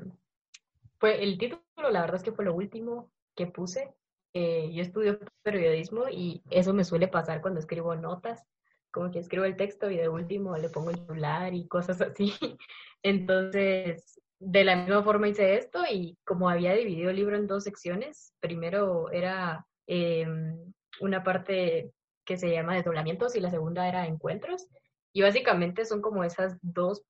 fue 1.00 1.24
el 1.24 1.38
título, 1.38 1.60
la 1.90 2.02
verdad 2.02 2.14
es 2.14 2.22
que 2.22 2.30
fue 2.30 2.44
lo 2.44 2.54
último 2.54 3.10
que 3.34 3.48
puse. 3.48 3.92
Eh, 4.32 4.70
yo 4.72 4.82
estudio 4.82 5.18
periodismo 5.42 6.04
y 6.08 6.40
eso 6.50 6.72
me 6.72 6.84
suele 6.84 7.08
pasar 7.08 7.42
cuando 7.42 7.58
escribo 7.58 7.96
notas, 7.96 8.44
como 8.92 9.10
que 9.10 9.18
escribo 9.18 9.44
el 9.44 9.56
texto 9.56 9.90
y 9.90 9.96
de 9.96 10.08
último 10.08 10.56
le 10.56 10.68
pongo 10.68 10.90
el 10.90 10.98
celular 10.98 11.52
y 11.52 11.66
cosas 11.66 12.00
así. 12.00 12.32
Entonces, 13.02 14.20
de 14.38 14.62
la 14.62 14.76
misma 14.76 15.02
forma 15.02 15.26
hice 15.26 15.56
esto 15.56 15.82
y 15.90 16.16
como 16.24 16.48
había 16.48 16.74
dividido 16.74 17.10
el 17.10 17.16
libro 17.16 17.36
en 17.36 17.48
dos 17.48 17.64
secciones, 17.64 18.32
primero 18.38 19.10
era 19.10 19.66
em, 19.88 20.72
una 21.00 21.24
parte 21.24 21.90
que 22.24 22.36
se 22.36 22.52
llama 22.52 22.76
desdoblamientos 22.76 23.34
y 23.34 23.40
la 23.40 23.50
segunda 23.50 23.88
era 23.88 24.06
encuentros. 24.06 24.68
Y 25.12 25.22
básicamente 25.22 25.84
son 25.84 26.00
como 26.02 26.22
esas 26.22 26.56
dos 26.62 27.02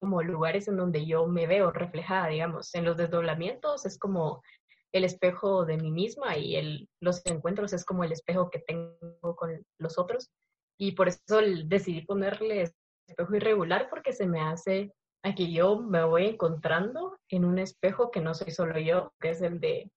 como 0.00 0.22
lugares 0.22 0.68
en 0.68 0.76
donde 0.76 1.06
yo 1.06 1.26
me 1.26 1.46
veo 1.46 1.70
reflejada, 1.70 2.28
digamos. 2.28 2.74
En 2.74 2.84
los 2.84 2.96
desdoblamientos 2.96 3.86
es 3.86 3.98
como 3.98 4.42
el 4.92 5.04
espejo 5.04 5.64
de 5.64 5.76
mí 5.76 5.90
misma 5.90 6.36
y 6.36 6.56
el, 6.56 6.88
los 7.00 7.24
encuentros 7.26 7.72
es 7.72 7.84
como 7.84 8.04
el 8.04 8.12
espejo 8.12 8.50
que 8.50 8.60
tengo 8.60 9.36
con 9.36 9.64
los 9.78 9.98
otros. 9.98 10.30
Y 10.78 10.92
por 10.92 11.08
eso 11.08 11.40
decidí 11.64 12.02
ponerle 12.02 12.72
espejo 13.08 13.34
irregular 13.34 13.88
porque 13.90 14.12
se 14.12 14.26
me 14.26 14.40
hace 14.40 14.92
a 15.24 15.34
que 15.34 15.50
yo 15.50 15.80
me 15.80 16.04
voy 16.04 16.26
encontrando 16.26 17.16
en 17.28 17.44
un 17.44 17.58
espejo 17.58 18.10
que 18.10 18.20
no 18.20 18.34
soy 18.34 18.50
solo 18.50 18.78
yo, 18.78 19.12
que 19.20 19.30
es 19.30 19.42
el 19.42 19.60
de 19.60 19.90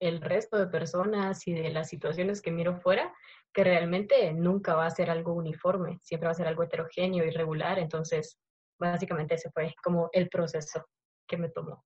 el 0.00 0.20
resto 0.20 0.58
de 0.58 0.66
personas 0.66 1.46
y 1.46 1.54
de 1.54 1.70
las 1.70 1.88
situaciones 1.88 2.42
que 2.42 2.50
miro 2.50 2.76
fuera, 2.76 3.14
que 3.54 3.64
realmente 3.64 4.32
nunca 4.32 4.74
va 4.74 4.86
a 4.86 4.90
ser 4.90 5.10
algo 5.10 5.32
uniforme, 5.32 5.98
siempre 6.02 6.26
va 6.26 6.32
a 6.32 6.34
ser 6.34 6.46
algo 6.46 6.62
heterogéneo, 6.62 7.24
irregular. 7.24 7.78
Entonces, 7.78 8.38
básicamente 8.78 9.34
ese 9.34 9.50
fue 9.50 9.74
como 9.82 10.10
el 10.12 10.28
proceso 10.28 10.86
que 11.26 11.36
me 11.36 11.48
tomó. 11.48 11.84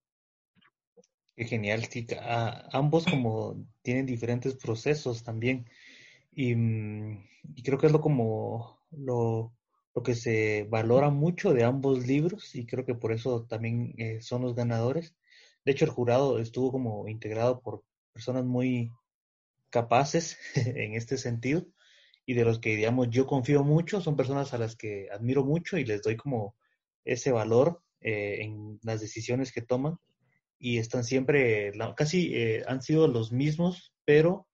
Qué 1.37 1.45
genial, 1.45 1.89
chica. 1.89 2.69
ambos 2.73 3.07
como 3.07 3.65
tienen 3.83 4.07
diferentes 4.07 4.57
procesos 4.57 5.23
también. 5.23 5.67
Y, 6.33 6.55
mm, 6.55 7.29
y, 7.57 7.63
creo 7.63 7.79
que 7.79 7.87
es 7.87 7.93
lo 7.93 8.01
como 8.01 8.79
lo, 8.91 9.53
lo 9.95 10.03
que 10.03 10.15
se 10.15 10.67
valora 10.71 11.11
mucho 11.11 11.53
de 11.55 11.65
ambos 11.65 12.07
libros 12.07 12.55
y 12.55 12.67
creo 12.67 12.85
que 12.85 12.95
por 12.95 13.13
eso 13.13 13.47
también 13.47 13.95
eh, 13.99 14.21
son 14.21 14.43
los 14.43 14.55
ganadores. 14.55 15.15
De 15.65 15.73
hecho, 15.73 15.85
el 15.85 15.91
jurado 15.91 16.39
estuvo 16.39 16.73
como 16.73 17.09
integrado 17.09 17.61
por 17.61 17.85
personas 18.13 18.45
muy 18.45 18.93
capaces 19.71 20.39
en 20.55 20.95
este 20.95 21.17
sentido 21.17 21.67
y 22.27 22.35
de 22.35 22.45
los 22.45 22.59
que, 22.61 22.77
digamos, 22.77 23.09
yo 23.11 23.27
confío 23.27 23.65
mucho, 23.65 24.01
son 24.01 24.17
personas 24.17 24.55
a 24.55 24.59
las 24.59 24.77
que 24.77 25.09
admiro 25.11 25.45
mucho 25.45 25.79
y 25.79 25.85
les 25.85 26.03
doy 26.03 26.17
como 26.17 26.55
ese 27.05 27.33
valor 27.33 27.83
eh, 28.01 28.39
en 28.41 28.79
las 28.83 29.01
decisiones 29.01 29.53
que 29.53 29.63
toman 29.63 29.99
y 30.59 30.79
están 30.79 31.05
siempre, 31.05 31.73
casi 31.97 32.35
eh, 32.35 32.65
han 32.67 32.83
sido 32.83 33.09
los 33.09 33.33
mismos, 33.33 33.95
pero 34.05 34.47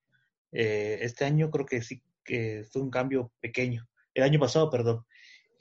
este 0.51 1.25
año 1.25 1.51
creo 1.51 1.65
que 1.65 1.81
sí 1.83 2.01
que 2.27 2.65
fue 2.69 2.83
un 2.83 2.91
cambio 2.91 3.31
pequeño. 3.39 3.87
El 4.13 4.23
año 4.23 4.39
pasado, 4.39 4.69
perdón, 4.69 5.05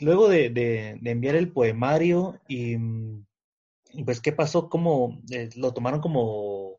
luego 0.01 0.29
de, 0.29 0.51
de, 0.51 0.99
enviar 1.11 1.37
el 1.37 1.53
poemario 1.53 2.39
y, 2.49 2.77
pues 4.05 4.21
qué 4.21 4.33
pasó, 4.33 4.69
cómo 4.69 5.23
eh, 5.31 5.49
lo 5.57 5.73
tomaron 5.73 6.01
como 6.01 6.79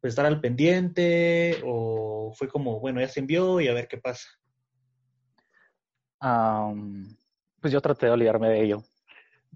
pues, 0.00 0.12
estar 0.12 0.26
al 0.26 0.40
pendiente 0.40 1.60
o 1.64 2.32
fue 2.36 2.48
como, 2.48 2.78
bueno, 2.78 3.00
ya 3.00 3.08
se 3.08 3.20
envió 3.20 3.60
y 3.60 3.68
a 3.68 3.74
ver 3.74 3.88
qué 3.88 3.98
pasa. 3.98 4.28
pues 7.60 7.72
yo 7.72 7.80
traté 7.80 8.06
de 8.06 8.12
olvidarme 8.12 8.48
de 8.48 8.62
ello, 8.62 8.84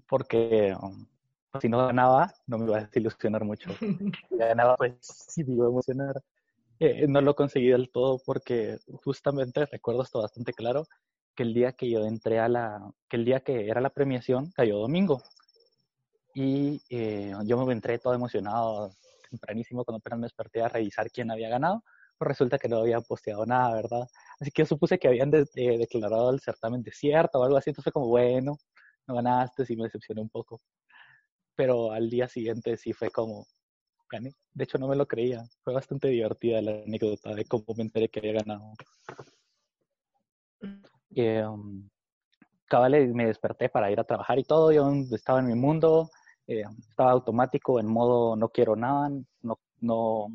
porque 0.07 0.75
um, 0.81 1.05
si 1.59 1.69
no 1.69 1.85
ganaba, 1.85 2.33
no 2.45 2.57
me 2.57 2.65
iba 2.65 2.77
a 2.77 2.85
desilusionar 2.85 3.43
mucho. 3.43 3.71
Si 3.79 3.79
ganaba, 4.31 4.75
pues 4.77 4.93
sí 5.01 5.43
me 5.43 5.55
iba 5.55 5.65
a 5.65 5.69
emocionar. 5.69 6.21
Eh, 6.79 7.07
no 7.07 7.21
lo 7.21 7.35
conseguí 7.35 7.69
del 7.69 7.89
todo 7.89 8.21
porque 8.23 8.77
justamente 9.03 9.65
recuerdo 9.65 10.03
esto 10.03 10.21
bastante 10.21 10.53
claro 10.53 10.85
que 11.35 11.43
el 11.43 11.53
día 11.53 11.71
que 11.71 11.89
yo 11.89 12.05
entré 12.05 12.39
a 12.39 12.47
la, 12.47 12.91
que 13.09 13.17
el 13.17 13.25
día 13.25 13.39
que 13.39 13.67
era 13.67 13.81
la 13.81 13.89
premiación 13.89 14.51
cayó 14.51 14.79
domingo. 14.79 15.21
Y 16.33 16.81
eh, 16.89 17.33
yo 17.45 17.65
me 17.65 17.73
entré 17.73 17.97
todo 17.97 18.13
emocionado, 18.13 18.91
tempranísimo, 19.29 19.83
cuando 19.83 19.97
apenas 19.97 20.19
me 20.19 20.25
desperté 20.25 20.61
a 20.61 20.69
revisar 20.69 21.09
quién 21.09 21.31
había 21.31 21.49
ganado. 21.49 21.83
Pues 22.17 22.27
resulta 22.27 22.57
que 22.57 22.67
no 22.67 22.77
había 22.77 22.99
posteado 23.01 23.45
nada, 23.45 23.75
¿verdad? 23.75 24.07
Así 24.39 24.51
que 24.51 24.63
yo 24.63 24.65
supuse 24.67 24.99
que 24.99 25.07
habían 25.07 25.31
eh, 25.33 25.77
declarado 25.77 26.31
el 26.31 26.39
certamen 26.39 26.83
desierto 26.83 27.39
o 27.39 27.43
algo 27.43 27.57
así. 27.57 27.69
Entonces 27.69 27.85
fue 27.85 27.91
como, 27.91 28.07
bueno, 28.07 28.57
no 29.07 29.15
ganaste, 29.15 29.65
sí 29.65 29.75
me 29.75 29.85
decepcioné 29.85 30.21
un 30.21 30.29
poco. 30.29 30.61
Pero 31.55 31.91
al 31.91 32.09
día 32.09 32.27
siguiente 32.27 32.77
sí 32.77 32.93
fue 32.93 33.09
como, 33.09 33.45
gané. 34.09 34.33
De 34.53 34.63
hecho, 34.63 34.77
no 34.77 34.87
me 34.87 34.95
lo 34.95 35.07
creía. 35.07 35.43
Fue 35.63 35.73
bastante 35.73 36.07
divertida 36.07 36.61
la 36.61 36.71
anécdota 36.71 37.33
de 37.33 37.45
cómo 37.45 37.65
me 37.75 37.83
enteré 37.83 38.09
que 38.09 38.19
había 38.19 38.33
ganado. 38.33 38.73
Eh, 41.15 41.45
cabal, 42.67 43.13
me 43.13 43.27
desperté 43.27 43.69
para 43.69 43.91
ir 43.91 43.99
a 43.99 44.03
trabajar 44.03 44.39
y 44.39 44.43
todo, 44.43 44.71
yo 44.71 44.91
estaba 45.11 45.39
en 45.39 45.47
mi 45.47 45.55
mundo, 45.55 46.09
eh, 46.47 46.63
estaba 46.89 47.11
automático, 47.11 47.79
en 47.79 47.87
modo 47.87 48.35
no 48.35 48.49
quiero 48.49 48.75
nada, 48.75 49.09
no, 49.41 49.59
no 49.79 50.27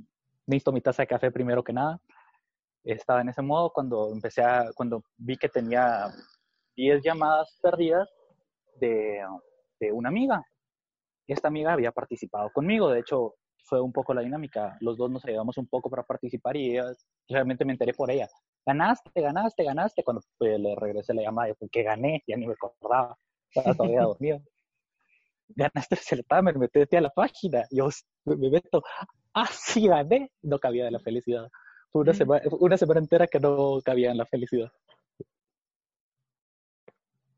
necesito 0.46 0.72
mi 0.72 0.80
taza 0.80 1.02
de 1.02 1.08
café 1.08 1.30
primero 1.30 1.62
que 1.62 1.72
nada. 1.72 2.00
Estaba 2.84 3.20
en 3.20 3.28
ese 3.28 3.42
modo 3.42 3.70
cuando 3.70 4.10
empecé 4.12 4.42
a, 4.42 4.70
cuando 4.74 5.04
vi 5.16 5.36
que 5.36 5.48
tenía 5.48 6.12
10 6.74 7.02
llamadas 7.02 7.56
perdidas 7.62 8.08
de, 8.86 9.20
de 9.80 9.92
una 9.92 10.08
amiga. 10.08 10.44
Esta 11.26 11.48
amiga 11.48 11.72
había 11.72 11.92
participado 11.92 12.50
conmigo, 12.52 12.90
de 12.90 13.00
hecho 13.00 13.34
fue 13.64 13.80
un 13.80 13.92
poco 13.92 14.12
la 14.12 14.22
dinámica, 14.22 14.76
los 14.80 14.98
dos 14.98 15.10
nos 15.10 15.24
ayudamos 15.24 15.56
un 15.56 15.68
poco 15.68 15.88
para 15.88 16.02
participar 16.02 16.56
y 16.56 16.78
realmente 17.28 17.64
me 17.64 17.72
enteré 17.72 17.94
por 17.94 18.10
ella 18.10 18.28
ganaste, 18.66 19.20
ganaste, 19.20 19.64
ganaste. 19.64 20.04
Cuando 20.04 20.22
pues, 20.38 20.58
le 20.58 20.74
regresé 20.76 21.14
la 21.14 21.22
llamada, 21.22 21.54
porque 21.58 21.82
gané, 21.82 22.22
ya 22.26 22.36
ni 22.36 22.46
me 22.46 22.54
acordaba, 22.54 23.16
estaba 23.50 23.74
todavía 23.74 24.02
dormido. 24.02 24.40
Ganaste 25.48 25.96
el 25.96 26.00
certamen, 26.00 26.58
metete 26.58 26.96
a 26.96 27.00
la 27.00 27.10
página. 27.10 27.64
Yo 27.70 27.88
me 28.24 28.50
meto, 28.50 28.82
ah, 29.34 29.48
sí, 29.50 29.86
gané. 29.86 30.30
No 30.42 30.58
cabía 30.58 30.84
de 30.84 30.90
la 30.90 31.00
felicidad. 31.00 31.48
Fue 31.90 32.02
una, 32.02 32.14
semana, 32.14 32.42
una 32.58 32.78
semana 32.78 33.00
entera 33.00 33.26
que 33.26 33.38
no 33.38 33.80
cabía 33.84 34.10
en 34.10 34.16
la 34.16 34.24
felicidad. 34.26 34.70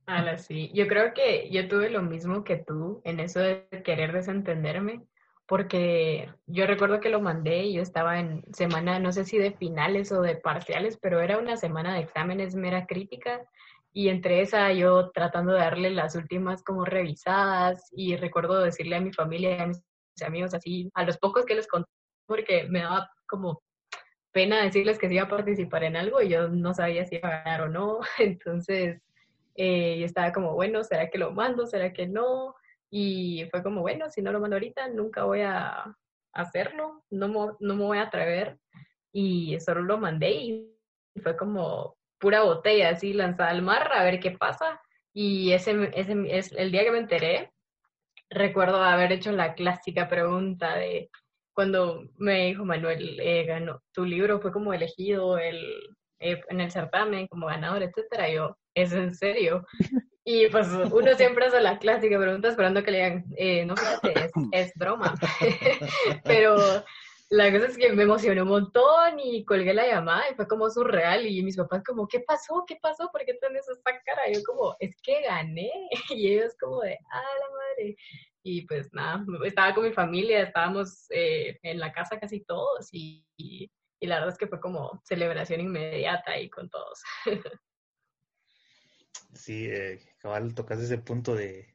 Ala, 0.07 0.37
sí. 0.37 0.71
Yo 0.75 0.87
creo 0.87 1.15
que 1.15 1.49
yo 1.51 1.67
tuve 1.69 1.89
lo 1.91 2.03
mismo 2.03 2.45
que 2.45 2.57
tú 2.57 3.01
en 3.05 3.21
eso 3.21 3.41
de 3.41 3.67
querer 3.85 4.13
desentenderme 4.13 5.07
porque 5.47 6.33
yo 6.47 6.67
recuerdo 6.67 7.01
que 7.01 7.11
lo 7.11 7.21
mandé 7.21 7.65
y 7.65 7.75
yo 7.75 7.83
estaba 7.83 8.19
en 8.19 8.43
semana, 8.55 8.99
no 8.99 9.13
sé 9.13 9.25
si 9.25 9.39
de 9.39 9.53
finales 9.53 10.11
o 10.13 10.23
de 10.23 10.37
parciales, 10.37 10.99
pero 11.01 11.21
era 11.21 11.39
una 11.39 11.57
semana 11.57 11.95
de 11.95 12.01
exámenes 12.01 12.55
mera 12.55 12.87
crítica 12.87 13.43
y 13.93 14.09
entre 14.09 14.41
esa 14.41 14.73
yo 14.73 15.11
tratando 15.11 15.53
de 15.53 15.61
darle 15.61 15.91
las 15.91 16.17
últimas 16.17 16.63
como 16.63 16.85
revisadas 16.85 17.89
y 17.93 18.17
recuerdo 18.17 18.61
decirle 18.61 18.97
a 18.97 19.01
mi 19.01 19.13
familia 19.13 19.57
y 19.57 19.61
a 19.61 19.67
mis 19.67 19.83
amigos 20.27 20.55
así, 20.55 20.91
a 20.95 21.05
los 21.05 21.19
pocos 21.19 21.45
que 21.45 21.55
les 21.55 21.69
conté, 21.69 21.91
porque 22.27 22.67
me 22.69 22.81
daba 22.81 23.11
como 23.27 23.63
pena 24.33 24.63
decirles 24.63 24.99
que 24.99 25.09
sí 25.09 25.15
iba 25.15 25.25
a 25.25 25.29
participar 25.29 25.85
en 25.85 25.97
algo 25.97 26.23
y 26.23 26.31
yo 26.31 26.49
no 26.49 26.75
sabía 26.75 27.05
si 27.05 27.17
iba 27.17 27.29
a 27.29 27.43
ganar 27.45 27.61
o 27.63 27.69
no, 27.69 28.01
entonces 28.19 29.01
eh, 29.57 29.99
yo 29.99 30.07
estaba 30.07 30.33
como, 30.33 30.55
bueno, 30.55 30.85
¿será 30.85 31.11
que 31.11 31.19
lo 31.19 31.33
mando? 31.33 31.67
¿Será 31.67 31.93
que 31.93 32.07
no? 32.07 32.55
Y 32.91 33.47
fue 33.51 33.63
como, 33.63 33.81
bueno, 33.81 34.11
si 34.11 34.23
no 34.23 34.33
lo 34.33 34.41
mando 34.41 34.57
ahorita, 34.57 34.89
nunca 34.89 35.25
voy 35.25 35.41
a 35.43 35.97
hacerlo, 36.33 37.05
no, 37.11 37.57
no 37.61 37.75
me 37.77 37.85
voy 37.85 37.99
a 37.99 38.03
atrever. 38.03 38.59
Y 39.13 39.59
solo 39.61 39.83
lo 39.83 39.99
mandé 39.99 40.31
y 40.31 40.75
fue 41.23 41.37
como 41.37 41.97
pura 42.19 42.43
botella 42.43 42.91
así 42.91 43.13
lanzada 43.13 43.51
al 43.51 43.63
mar 43.63 43.91
a 43.93 44.05
ver 44.05 44.21
qué 44.21 44.33
pasa. 44.33 44.81
Y 45.13 45.53
ese, 45.53 45.91
ese 45.95 46.15
es 46.29 46.53
el 46.53 46.73
día 46.73 46.85
que 46.85 46.91
me 46.91 46.99
enteré, 46.99 47.53
recuerdo 48.31 48.83
haber 48.83 49.13
hecho 49.13 49.31
la 49.33 49.55
clásica 49.55 50.09
pregunta 50.09 50.77
de 50.77 51.11
cuando 51.53 52.03
me 52.17 52.47
dijo 52.47 52.65
Manuel, 52.65 53.21
eh, 53.21 53.45
ganó, 53.45 53.81
tu 53.93 54.05
libro 54.05 54.41
fue 54.41 54.53
como 54.53 54.73
elegido 54.73 55.39
el, 55.39 55.97
eh, 56.25 56.41
en 56.49 56.61
el 56.61 56.71
certamen 56.71 57.29
como 57.29 57.47
ganador, 57.47 57.83
etcétera. 57.83 58.31
Yo, 58.31 58.57
¿es 58.75 58.93
en 58.93 59.15
serio? 59.15 59.67
Y 60.25 60.49
pues 60.49 60.69
uno 60.69 61.15
siempre 61.17 61.45
hace 61.45 61.61
la 61.61 61.79
clásica 61.79 62.19
pregunta 62.19 62.49
esperando 62.49 62.83
que 62.83 62.91
le 62.91 62.97
digan, 62.97 63.25
eh, 63.37 63.67
no 63.67 63.77
fíjate, 63.77 64.31
es, 64.53 64.73
broma. 64.75 65.15
Pero 66.25 66.57
la 67.29 67.53
cosa 67.53 67.67
es 67.67 67.77
que 67.77 67.93
me 67.93 68.05
emocionó 68.05 68.45
un 68.45 68.49
montón 68.49 69.21
y 69.23 69.45
colgué 69.45 69.75
la 69.75 69.87
llamada 69.87 70.23
y 70.31 70.35
fue 70.35 70.49
como 70.49 70.71
surreal 70.71 71.27
y 71.27 71.43
mis 71.43 71.59
papás 71.59 71.83
como, 71.85 72.09
¿qué 72.09 72.21
pasó? 72.21 72.65
¿Qué 72.67 72.77
pasó? 72.81 73.11
¿Por 73.13 73.23
qué 73.27 73.35
tienes 73.35 73.69
esta 73.69 73.93
cara? 74.03 74.23
Yo 74.33 74.43
como, 74.45 74.75
es 74.81 74.97
que 75.03 75.21
gané. 75.21 75.71
Y 76.11 76.33
ellos 76.33 76.55
como 76.59 76.81
de, 76.81 76.99
ah, 77.13 77.23
la 77.41 77.51
madre. 77.51 77.97
Y 78.43 78.67
pues 78.67 78.93
nada, 78.95 79.25
estaba 79.45 79.75
con 79.75 79.85
mi 79.85 79.93
familia, 79.93 80.43
estábamos 80.43 81.07
eh, 81.11 81.59
en 81.63 81.79
la 81.79 81.93
casa 81.93 82.19
casi 82.19 82.41
todos 82.45 82.89
y, 82.93 83.71
y 84.05 84.07
la 84.07 84.17
verdad 84.17 84.35
es 84.35 84.39
que 84.39 84.47
fue 84.47 84.61
como 84.61 85.01
celebración 85.03 85.63
inmediata 85.63 86.33
ahí 86.33 86.51
con 86.51 86.69
todos. 86.69 87.01
Sí, 89.33 89.67
eh, 89.67 89.99
cabal, 90.19 90.55
tocas 90.55 90.79
ese 90.79 90.97
punto 90.99 91.35
de, 91.35 91.75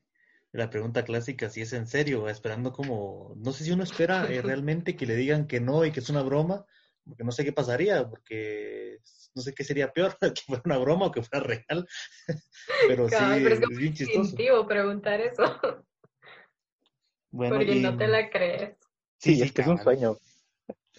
la 0.54 0.70
pregunta 0.70 1.04
clásica, 1.04 1.50
si 1.50 1.60
es 1.60 1.74
en 1.74 1.88
serio, 1.88 2.30
esperando 2.30 2.72
como, 2.72 3.34
no 3.36 3.52
sé 3.52 3.66
si 3.66 3.72
uno 3.72 3.84
espera 3.84 4.32
eh, 4.32 4.42
realmente 4.42 4.96
que 4.96 5.06
le 5.06 5.18
digan 5.18 5.46
que 5.46 5.60
no 5.60 5.84
y 5.84 5.92
que 5.92 6.00
es 6.00 6.10
una 6.10 6.22
broma, 6.22 6.66
porque 7.04 7.26
no 7.26 7.34
sé 7.34 7.44
qué 7.44 7.52
pasaría, 7.52 8.08
porque 8.08 9.00
no 9.36 9.42
sé 9.42 9.54
qué 9.54 9.66
sería 9.66 9.92
peor, 9.92 10.18
que 10.22 10.42
fuera 10.46 10.64
una 10.64 10.78
broma 10.78 11.08
o 11.08 11.12
que 11.12 11.22
fuera 11.22 11.46
real, 11.46 11.86
pero 12.88 13.10
sí, 13.10 13.16
es, 13.18 13.60
bien 13.78 13.94
chistoso. 13.94 14.66
preguntar 14.66 15.20
eso. 15.20 15.44
Bueno, 17.30 17.58
Porque 17.58 17.76
no 17.76 17.98
te 17.98 18.08
la 18.08 18.30
crees. 18.30 18.78
Sí, 19.18 19.36
sí, 19.36 19.42
es 19.42 19.52
que 19.52 19.64
es 19.64 19.68
un 19.68 19.80
sueño. 19.80 20.16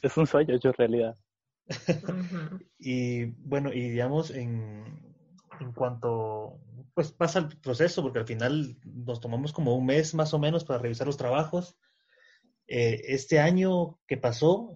Es 0.02 0.16
un 0.16 0.26
sueño 0.26 0.54
hecho 0.54 0.72
realidad. 0.72 1.16
y 2.78 3.26
bueno, 3.26 3.72
y 3.72 3.90
digamos, 3.90 4.30
en, 4.30 4.84
en 5.60 5.72
cuanto 5.72 6.60
pues 6.94 7.12
pasa 7.12 7.38
el 7.38 7.48
proceso, 7.60 8.02
porque 8.02 8.18
al 8.18 8.26
final 8.26 8.76
nos 8.84 9.20
tomamos 9.20 9.52
como 9.52 9.74
un 9.74 9.86
mes 9.86 10.14
más 10.14 10.34
o 10.34 10.38
menos 10.38 10.64
para 10.64 10.80
revisar 10.80 11.06
los 11.06 11.16
trabajos. 11.16 11.76
Eh, 12.66 13.02
este 13.08 13.40
año 13.40 13.98
que 14.06 14.16
pasó, 14.16 14.74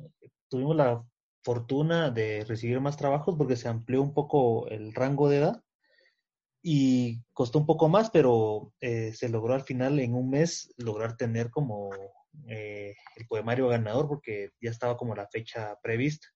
tuvimos 0.48 0.76
la 0.76 1.04
fortuna 1.42 2.10
de 2.10 2.44
recibir 2.44 2.80
más 2.80 2.96
trabajos 2.96 3.36
porque 3.36 3.56
se 3.56 3.68
amplió 3.68 4.00
un 4.02 4.14
poco 4.14 4.66
el 4.68 4.94
rango 4.94 5.28
de 5.28 5.38
edad 5.38 5.62
y 6.62 7.22
costó 7.34 7.58
un 7.58 7.66
poco 7.66 7.88
más, 7.88 8.10
pero 8.10 8.72
eh, 8.80 9.12
se 9.12 9.28
logró 9.28 9.54
al 9.54 9.62
final 9.62 10.00
en 10.00 10.14
un 10.14 10.30
mes 10.30 10.72
lograr 10.78 11.16
tener 11.16 11.50
como 11.50 11.90
eh, 12.48 12.94
el 13.16 13.26
poemario 13.26 13.68
ganador 13.68 14.08
porque 14.08 14.50
ya 14.60 14.70
estaba 14.70 14.96
como 14.96 15.14
la 15.14 15.28
fecha 15.28 15.78
prevista. 15.82 16.28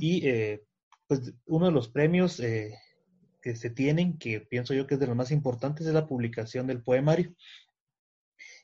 Y 0.00 0.26
eh, 0.26 0.62
pues 1.06 1.34
uno 1.46 1.66
de 1.66 1.72
los 1.72 1.88
premios 1.88 2.36
que 2.36 3.56
se 3.56 3.70
tienen, 3.70 4.18
que 4.18 4.40
pienso 4.40 4.72
yo 4.72 4.86
que 4.86 4.94
es 4.94 5.00
de 5.00 5.06
los 5.06 5.16
más 5.16 5.30
importantes, 5.30 5.86
es 5.86 5.92
la 5.92 6.06
publicación 6.06 6.66
del 6.66 6.82
poemario. 6.82 7.34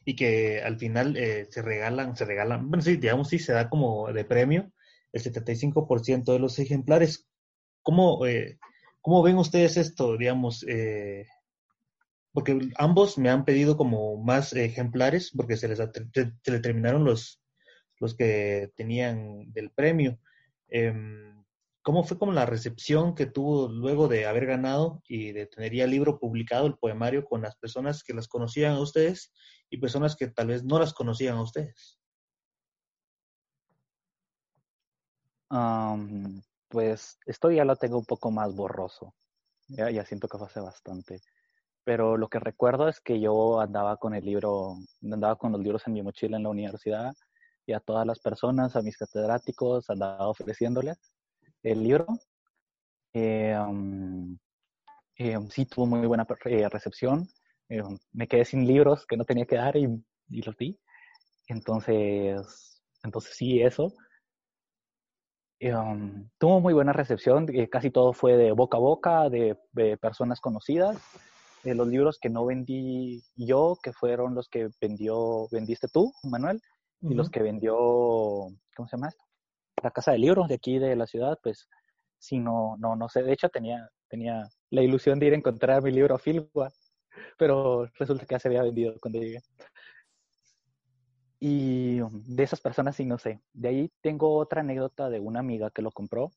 Y 0.04 0.16
que 0.16 0.62
al 0.62 0.78
final 0.78 1.14
se 1.14 1.62
regalan, 1.62 2.16
se 2.16 2.24
regalan, 2.24 2.70
bueno, 2.70 2.82
sí, 2.82 2.96
digamos, 2.96 3.28
sí, 3.28 3.38
se 3.38 3.52
da 3.52 3.68
como 3.68 4.10
de 4.12 4.24
premio 4.24 4.72
el 5.12 5.22
75% 5.22 6.32
de 6.32 6.38
los 6.38 6.58
ejemplares. 6.58 7.28
¿Cómo, 7.82 8.26
eh, 8.26 8.58
¿Cómo 9.00 9.22
ven 9.22 9.36
ustedes 9.36 9.76
esto, 9.76 10.16
digamos? 10.16 10.64
Eh, 10.68 11.26
porque 12.32 12.70
ambos 12.78 13.18
me 13.18 13.30
han 13.30 13.44
pedido 13.44 13.76
como 13.76 14.16
más 14.22 14.52
ejemplares 14.52 15.32
porque 15.36 15.56
se 15.56 15.68
les 15.68 15.78
se, 15.78 16.50
le 16.50 16.60
terminaron 16.60 17.04
los, 17.04 17.40
los 17.98 18.14
que 18.14 18.70
tenían 18.76 19.52
del 19.52 19.70
premio. 19.70 20.18
Em, 20.68 21.30
¿Cómo 21.82 22.04
fue 22.04 22.18
como 22.18 22.32
la 22.32 22.44
recepción 22.44 23.14
que 23.14 23.24
tuvo 23.26 23.68
luego 23.68 24.06
de 24.06 24.26
haber 24.26 24.44
ganado 24.44 25.02
y 25.08 25.32
de 25.32 25.46
tener 25.46 25.74
ya 25.74 25.84
el 25.84 25.90
libro 25.90 26.18
publicado, 26.18 26.66
el 26.66 26.76
poemario, 26.76 27.24
con 27.24 27.40
las 27.40 27.56
personas 27.56 28.04
que 28.04 28.12
las 28.12 28.28
conocían 28.28 28.74
a 28.74 28.80
ustedes 28.80 29.32
y 29.70 29.78
personas 29.78 30.14
que 30.14 30.28
tal 30.28 30.48
vez 30.48 30.62
no 30.62 30.78
las 30.78 30.92
conocían 30.92 31.38
a 31.38 31.42
ustedes? 31.42 31.98
pues 36.68 37.18
esto 37.26 37.50
ya 37.50 37.64
lo 37.64 37.74
tengo 37.74 37.98
un 37.98 38.04
poco 38.04 38.30
más 38.30 38.54
borroso. 38.54 39.14
Ya, 39.68 39.90
ya 39.90 40.04
siento 40.04 40.28
que 40.28 40.38
fue 40.38 40.46
hace 40.46 40.60
bastante. 40.60 41.20
Pero 41.84 42.16
lo 42.16 42.28
que 42.28 42.38
recuerdo 42.38 42.88
es 42.88 43.00
que 43.00 43.20
yo 43.20 43.60
andaba 43.60 43.96
con 43.96 44.14
el 44.14 44.24
libro, 44.24 44.76
andaba 45.02 45.36
con 45.36 45.52
los 45.52 45.60
libros 45.60 45.86
en 45.86 45.94
mi 45.94 46.02
mochila 46.02 46.36
en 46.36 46.42
la 46.44 46.50
universidad 46.50 47.14
y 47.66 47.72
a 47.72 47.80
todas 47.80 48.06
las 48.06 48.18
personas, 48.20 48.76
a 48.76 48.82
mis 48.82 48.96
catedráticos, 48.96 49.88
andaba 49.90 50.28
ofreciéndoles 50.28 50.98
el 51.62 51.82
libro. 51.82 52.06
Eh, 53.12 53.56
eh, 55.16 55.38
sí, 55.50 55.66
tuvo 55.66 55.86
muy 55.86 56.06
buena 56.06 56.26
eh, 56.44 56.68
recepción. 56.68 57.28
me 58.12 58.28
quedé 58.28 58.44
sin 58.44 58.66
libros 58.66 59.06
que 59.06 59.16
no 59.16 59.24
tenía 59.24 59.46
que 59.46 59.56
dar 59.56 59.76
y, 59.76 59.88
y 60.28 60.42
los 60.42 60.56
di. 60.56 60.78
Entonces, 61.48 62.82
entonces 63.02 63.34
sí, 63.36 63.60
eso. 63.60 63.92
Um, 65.62 66.30
tuvo 66.38 66.60
muy 66.60 66.72
buena 66.72 66.94
recepción, 66.94 67.46
casi 67.70 67.90
todo 67.90 68.14
fue 68.14 68.36
de 68.38 68.52
boca 68.52 68.78
a 68.78 68.80
boca, 68.80 69.28
de, 69.28 69.58
personas 70.00 70.40
conocidas. 70.40 70.96
De 71.62 71.74
los 71.74 71.88
libros 71.88 72.18
que 72.18 72.30
no 72.30 72.46
vendí 72.46 73.22
yo, 73.36 73.76
que 73.82 73.92
fueron 73.92 74.34
los 74.34 74.48
que 74.48 74.68
vendió, 74.80 75.48
vendiste 75.50 75.88
tú, 75.88 76.12
Manuel, 76.22 76.60
y 77.02 77.14
los 77.14 77.30
que 77.30 77.42
vendió, 77.42 77.76
¿cómo 78.76 78.88
se 78.88 78.96
llama 78.96 79.08
esto? 79.08 79.24
La 79.82 79.90
casa 79.90 80.12
de 80.12 80.18
libros 80.18 80.48
de 80.48 80.54
aquí 80.54 80.78
de 80.78 80.96
la 80.96 81.06
ciudad, 81.06 81.38
pues 81.42 81.68
sí, 82.18 82.38
no, 82.38 82.76
no, 82.78 82.96
no 82.96 83.08
sé. 83.08 83.22
De 83.22 83.32
hecho, 83.32 83.48
tenía, 83.48 83.88
tenía 84.08 84.48
la 84.70 84.82
ilusión 84.82 85.18
de 85.18 85.26
ir 85.26 85.32
a 85.32 85.36
encontrar 85.36 85.82
mi 85.82 85.90
libro 85.90 86.14
a 86.14 86.18
Filgua, 86.18 86.70
pero 87.38 87.86
resulta 87.98 88.26
que 88.26 88.34
ya 88.34 88.38
se 88.38 88.48
había 88.48 88.62
vendido 88.62 88.94
cuando 89.00 89.18
llegué. 89.18 89.40
Y 91.38 92.00
de 92.00 92.42
esas 92.42 92.60
personas 92.60 92.96
sí 92.96 93.06
no 93.06 93.16
sé. 93.16 93.40
De 93.54 93.68
ahí 93.68 93.92
tengo 94.02 94.36
otra 94.36 94.60
anécdota 94.60 95.08
de 95.08 95.20
una 95.20 95.40
amiga 95.40 95.70
que 95.70 95.80
lo 95.80 95.90
compró 95.90 96.30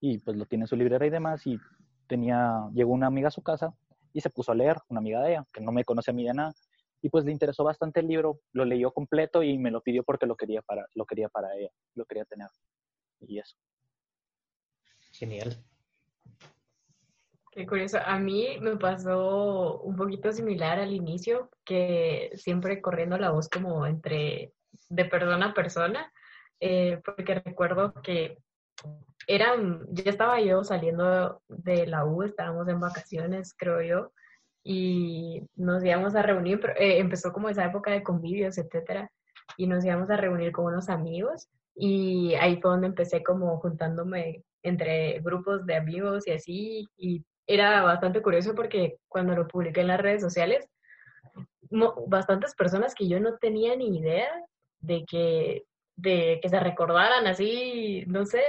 y 0.00 0.18
pues 0.18 0.36
lo 0.36 0.46
tiene 0.46 0.64
en 0.64 0.68
su 0.68 0.76
librera 0.76 1.06
y 1.06 1.10
demás 1.10 1.46
y 1.46 1.58
tenía, 2.06 2.66
llegó 2.72 2.92
una 2.92 3.06
amiga 3.06 3.28
a 3.28 3.32
su 3.32 3.42
casa 3.42 3.74
y 4.16 4.22
se 4.22 4.30
puso 4.30 4.50
a 4.50 4.54
leer, 4.54 4.78
una 4.88 5.00
amiga 5.00 5.20
de 5.20 5.32
ella, 5.32 5.46
que 5.52 5.60
no 5.60 5.72
me 5.72 5.84
conoce 5.84 6.10
a 6.10 6.14
mí 6.14 6.24
de 6.24 6.32
nada, 6.32 6.54
y 7.02 7.10
pues 7.10 7.26
le 7.26 7.32
interesó 7.32 7.64
bastante 7.64 8.00
el 8.00 8.08
libro, 8.08 8.40
lo 8.52 8.64
leyó 8.64 8.90
completo 8.90 9.42
y 9.42 9.58
me 9.58 9.70
lo 9.70 9.82
pidió 9.82 10.04
porque 10.04 10.24
lo 10.24 10.36
quería 10.36 10.62
para, 10.62 10.86
lo 10.94 11.04
quería 11.04 11.28
para 11.28 11.54
ella, 11.54 11.68
lo 11.94 12.06
quería 12.06 12.24
tener. 12.24 12.48
Y 13.20 13.38
eso. 13.38 13.58
Genial. 15.12 15.62
Qué 17.52 17.66
curioso. 17.66 17.98
A 18.02 18.18
mí 18.18 18.56
me 18.62 18.78
pasó 18.78 19.82
un 19.82 19.96
poquito 19.96 20.32
similar 20.32 20.78
al 20.78 20.94
inicio, 20.94 21.50
que 21.62 22.30
siempre 22.36 22.80
corriendo 22.80 23.18
la 23.18 23.32
voz 23.32 23.50
como 23.50 23.84
entre 23.84 24.54
de 24.88 25.04
persona 25.04 25.50
a 25.50 25.54
persona, 25.54 26.10
eh, 26.58 27.02
porque 27.04 27.34
recuerdo 27.34 27.92
que 28.02 28.38
eran, 29.26 29.86
ya 29.90 30.10
estaba 30.10 30.40
yo 30.40 30.62
saliendo 30.64 31.42
de 31.48 31.86
la 31.86 32.04
U, 32.04 32.22
estábamos 32.22 32.68
en 32.68 32.80
vacaciones, 32.80 33.54
creo 33.56 33.82
yo, 33.82 34.12
y 34.62 35.42
nos 35.56 35.84
íbamos 35.84 36.14
a 36.14 36.22
reunir, 36.22 36.60
eh, 36.78 36.98
empezó 36.98 37.32
como 37.32 37.48
esa 37.48 37.64
época 37.64 37.90
de 37.90 38.02
convivios, 38.02 38.58
etcétera, 38.58 39.10
y 39.56 39.66
nos 39.66 39.84
íbamos 39.84 40.10
a 40.10 40.16
reunir 40.16 40.52
con 40.52 40.66
unos 40.66 40.88
amigos, 40.88 41.48
y 41.74 42.34
ahí 42.34 42.60
fue 42.60 42.70
donde 42.70 42.86
empecé 42.88 43.22
como 43.22 43.58
juntándome 43.58 44.42
entre 44.62 45.20
grupos 45.20 45.66
de 45.66 45.76
amigos 45.76 46.26
y 46.26 46.32
así, 46.32 46.88
y 46.96 47.24
era 47.46 47.82
bastante 47.82 48.22
curioso 48.22 48.54
porque 48.54 48.98
cuando 49.08 49.34
lo 49.34 49.46
publiqué 49.46 49.82
en 49.82 49.88
las 49.88 50.00
redes 50.00 50.22
sociales, 50.22 50.68
bastantes 52.06 52.54
personas 52.54 52.94
que 52.94 53.08
yo 53.08 53.20
no 53.20 53.36
tenía 53.38 53.76
ni 53.76 53.98
idea 53.98 54.28
de 54.80 55.04
que, 55.04 55.64
de 55.96 56.38
que 56.42 56.48
se 56.48 56.60
recordaran 56.60 57.26
así, 57.26 58.04
no 58.06 58.24
sé, 58.24 58.40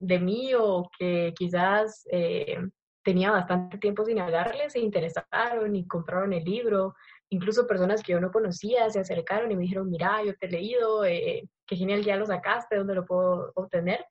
de 0.00 0.18
mí 0.18 0.52
o 0.54 0.90
que 0.98 1.32
quizás 1.36 2.06
eh, 2.10 2.58
tenía 3.04 3.30
bastante 3.30 3.78
tiempo 3.78 4.04
sin 4.04 4.18
hablarles, 4.18 4.72
se 4.72 4.80
interesaron 4.80 5.76
y 5.76 5.86
compraron 5.86 6.32
el 6.32 6.44
libro. 6.44 6.94
Incluso 7.28 7.66
personas 7.66 8.02
que 8.02 8.12
yo 8.12 8.20
no 8.20 8.32
conocía 8.32 8.90
se 8.90 9.00
acercaron 9.00 9.50
y 9.52 9.56
me 9.56 9.62
dijeron, 9.62 9.88
mira, 9.88 10.22
yo 10.24 10.34
te 10.36 10.46
he 10.46 10.50
leído, 10.50 11.04
eh, 11.04 11.48
qué 11.66 11.76
genial 11.76 12.02
ya 12.04 12.16
lo 12.16 12.26
sacaste, 12.26 12.76
¿dónde 12.76 12.94
lo 12.94 13.06
puedo 13.06 13.52
obtener? 13.54 14.04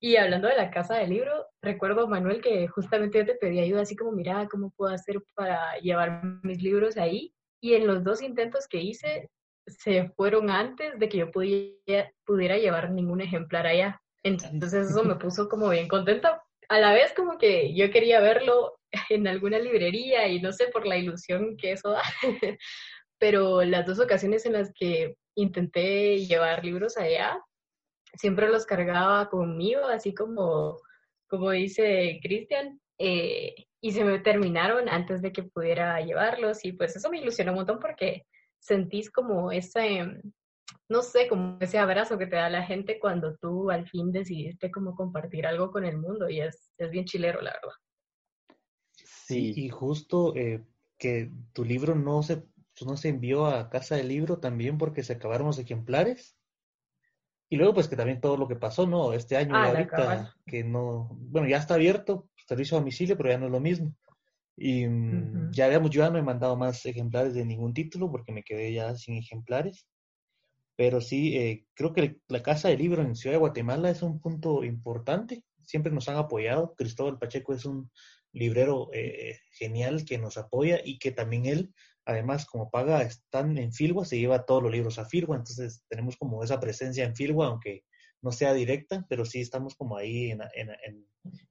Y 0.00 0.16
hablando 0.16 0.48
de 0.48 0.56
la 0.56 0.70
casa 0.72 0.96
del 0.96 1.10
libro, 1.10 1.46
recuerdo, 1.62 2.08
Manuel, 2.08 2.40
que 2.40 2.66
justamente 2.66 3.18
yo 3.18 3.26
te 3.26 3.36
pedí 3.36 3.60
ayuda, 3.60 3.82
así 3.82 3.94
como, 3.94 4.10
mira, 4.10 4.48
¿cómo 4.50 4.72
puedo 4.76 4.92
hacer 4.92 5.22
para 5.34 5.78
llevar 5.78 6.24
mis 6.42 6.60
libros 6.60 6.96
ahí? 6.96 7.32
Y 7.60 7.74
en 7.74 7.86
los 7.86 8.02
dos 8.02 8.20
intentos 8.20 8.66
que 8.66 8.80
hice, 8.80 9.30
se 9.66 10.08
fueron 10.16 10.50
antes 10.50 10.98
de 10.98 11.08
que 11.08 11.18
yo 11.18 11.30
pudiera, 11.30 12.12
pudiera 12.26 12.58
llevar 12.58 12.90
ningún 12.90 13.20
ejemplar 13.20 13.64
allá. 13.64 14.01
Entonces 14.22 14.90
eso 14.90 15.04
me 15.04 15.16
puso 15.16 15.48
como 15.48 15.68
bien 15.70 15.88
contenta. 15.88 16.42
A 16.68 16.78
la 16.78 16.92
vez 16.92 17.12
como 17.14 17.38
que 17.38 17.74
yo 17.74 17.90
quería 17.90 18.20
verlo 18.20 18.78
en 19.10 19.26
alguna 19.26 19.58
librería 19.58 20.28
y 20.28 20.40
no 20.40 20.52
sé 20.52 20.68
por 20.68 20.86
la 20.86 20.96
ilusión 20.96 21.56
que 21.56 21.72
eso 21.72 21.90
da. 21.90 22.02
Pero 23.18 23.62
las 23.62 23.86
dos 23.86 24.00
ocasiones 24.00 24.46
en 24.46 24.54
las 24.54 24.72
que 24.74 25.16
intenté 25.36 26.18
llevar 26.26 26.64
libros 26.64 26.96
allá, 26.96 27.38
siempre 28.14 28.48
los 28.48 28.66
cargaba 28.66 29.28
conmigo, 29.28 29.84
así 29.86 30.14
como, 30.14 30.78
como 31.28 31.50
dice 31.50 32.18
Cristian, 32.22 32.80
eh, 32.98 33.54
y 33.80 33.92
se 33.92 34.04
me 34.04 34.18
terminaron 34.20 34.88
antes 34.88 35.22
de 35.22 35.32
que 35.32 35.42
pudiera 35.42 36.00
llevarlos 36.00 36.64
y 36.64 36.72
pues 36.72 36.94
eso 36.94 37.10
me 37.10 37.18
ilusionó 37.18 37.52
un 37.52 37.58
montón 37.58 37.78
porque 37.80 38.26
sentís 38.60 39.10
como 39.10 39.50
ese, 39.50 40.20
no 40.88 41.02
sé, 41.02 41.28
como 41.28 41.58
ese 41.60 41.78
abrazo 41.78 42.18
que 42.18 42.26
te 42.26 42.36
da 42.36 42.50
la 42.50 42.64
gente 42.64 42.98
cuando 42.98 43.36
tú 43.36 43.70
al 43.70 43.88
fin 43.88 44.12
decidiste 44.12 44.70
como 44.70 44.94
compartir 44.94 45.46
algo 45.46 45.70
con 45.70 45.84
el 45.84 45.98
mundo 45.98 46.28
y 46.28 46.40
es, 46.40 46.72
es 46.78 46.90
bien 46.90 47.04
chilero, 47.04 47.40
la 47.40 47.52
verdad. 47.52 47.76
Sí, 49.04 49.54
y 49.56 49.68
justo 49.68 50.34
eh, 50.36 50.64
que 50.98 51.30
tu 51.52 51.64
libro 51.64 51.94
no 51.94 52.22
se, 52.22 52.44
no 52.84 52.96
se 52.96 53.08
envió 53.08 53.46
a 53.46 53.70
casa 53.70 53.96
del 53.96 54.08
libro 54.08 54.38
también 54.38 54.78
porque 54.78 55.02
se 55.02 55.14
acabaron 55.14 55.46
los 55.46 55.58
ejemplares. 55.58 56.36
Y 57.48 57.56
luego, 57.56 57.74
pues 57.74 57.88
que 57.88 57.96
también 57.96 58.20
todo 58.20 58.36
lo 58.36 58.48
que 58.48 58.56
pasó, 58.56 58.86
¿no? 58.86 59.12
Este 59.12 59.36
año, 59.36 59.54
ah, 59.54 59.66
ahorita, 59.66 60.34
que 60.46 60.64
no, 60.64 61.10
bueno, 61.12 61.48
ya 61.48 61.58
está 61.58 61.74
abierto, 61.74 62.28
servicio 62.46 62.76
a 62.76 62.80
domicilio, 62.80 63.16
pero 63.16 63.28
ya 63.28 63.38
no 63.38 63.46
es 63.46 63.52
lo 63.52 63.60
mismo. 63.60 63.94
Y 64.56 64.86
mm, 64.86 65.50
ya 65.52 65.66
habíamos, 65.66 65.90
yo 65.90 66.02
ya 66.02 66.10
no 66.10 66.18
he 66.18 66.22
mandado 66.22 66.56
más 66.56 66.84
ejemplares 66.86 67.34
de 67.34 67.44
ningún 67.44 67.74
título 67.74 68.10
porque 68.10 68.32
me 68.32 68.42
quedé 68.42 68.72
ya 68.72 68.94
sin 68.94 69.16
ejemplares. 69.16 69.86
Pero 70.82 71.00
sí, 71.00 71.36
eh, 71.36 71.64
creo 71.74 71.92
que 71.92 72.18
la 72.26 72.42
Casa 72.42 72.68
del 72.68 72.80
Libro 72.80 73.02
en 73.02 73.14
Ciudad 73.14 73.34
de 73.34 73.38
Guatemala 73.38 73.88
es 73.88 74.02
un 74.02 74.18
punto 74.18 74.64
importante. 74.64 75.44
Siempre 75.64 75.92
nos 75.92 76.08
han 76.08 76.16
apoyado. 76.16 76.74
Cristóbal 76.74 77.20
Pacheco 77.20 77.54
es 77.54 77.64
un 77.64 77.88
librero 78.32 78.90
eh, 78.92 79.38
genial 79.52 80.04
que 80.04 80.18
nos 80.18 80.38
apoya 80.38 80.80
y 80.84 80.98
que 80.98 81.12
también 81.12 81.46
él 81.46 81.72
además 82.04 82.46
como 82.46 82.68
paga, 82.68 83.00
están 83.02 83.58
en 83.58 83.72
Filwa, 83.72 84.04
se 84.04 84.18
lleva 84.18 84.44
todos 84.44 84.60
los 84.60 84.72
libros 84.72 84.98
a 84.98 85.04
Filwa, 85.04 85.36
entonces 85.36 85.84
tenemos 85.88 86.16
como 86.16 86.42
esa 86.42 86.58
presencia 86.58 87.04
en 87.04 87.14
Filwa, 87.14 87.46
aunque 87.46 87.84
no 88.20 88.32
sea 88.32 88.52
directa, 88.52 89.06
pero 89.08 89.24
sí 89.24 89.40
estamos 89.40 89.76
como 89.76 89.96
ahí 89.96 90.32
en, 90.32 90.40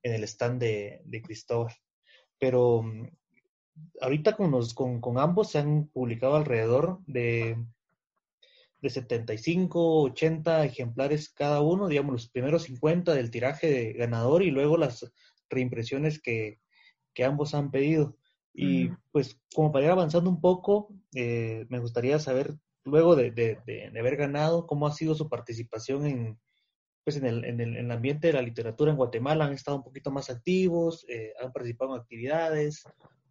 el 0.03 0.23
stand 0.25 0.59
de, 0.59 1.21
Cristóbal. 1.23 1.73
Pero 2.37 2.83
mm, 2.83 3.07
ahorita 4.01 4.35
con, 4.35 4.99
con, 4.99 5.17
ambos 5.19 5.51
se 5.51 5.59
han 5.59 5.87
publicado 5.87 6.35
alrededor 6.35 6.99
de, 7.07 7.55
de 8.81 8.89
75, 8.89 10.01
80 10.03 10.65
ejemplares 10.65 11.29
cada 11.29 11.61
uno, 11.61 11.87
digamos 11.87 12.13
los 12.13 12.29
primeros 12.29 12.63
50 12.63 13.13
del 13.13 13.29
tiraje 13.29 13.69
de 13.69 13.93
ganador 13.93 14.41
y 14.41 14.51
luego 14.51 14.77
las 14.77 15.11
reimpresiones 15.49 16.19
que, 16.19 16.59
ambos 17.23 17.53
han 17.53 17.69
pedido. 17.69 18.17
Y 18.53 18.89
pues 19.11 19.39
como 19.53 19.71
para 19.71 19.85
ir 19.85 19.91
avanzando 19.91 20.29
un 20.29 20.41
poco, 20.41 20.89
eh, 21.15 21.65
me 21.69 21.79
gustaría 21.79 22.17
saber, 22.17 22.55
luego 22.83 23.15
de, 23.15 23.31
de, 23.31 23.99
haber 23.99 24.17
ganado, 24.17 24.65
cómo 24.65 24.87
ha 24.87 24.91
sido 24.91 25.13
su 25.13 25.29
participación 25.29 26.07
en, 26.07 26.39
pues 27.03 27.17
en 27.17 27.25
el, 27.27 27.45
en, 27.45 27.61
el, 27.61 27.77
en 27.77 27.85
el, 27.85 27.91
ambiente 27.91 28.27
de 28.27 28.33
la 28.33 28.41
literatura 28.41 28.91
en 28.91 28.97
Guatemala 28.97 29.45
han 29.45 29.53
estado 29.53 29.77
un 29.77 29.83
poquito 29.83 30.09
más 30.09 30.31
activos, 30.31 31.05
eh, 31.07 31.33
han 31.41 31.51
participado 31.51 31.93
en 31.93 32.01
actividades 32.01 32.83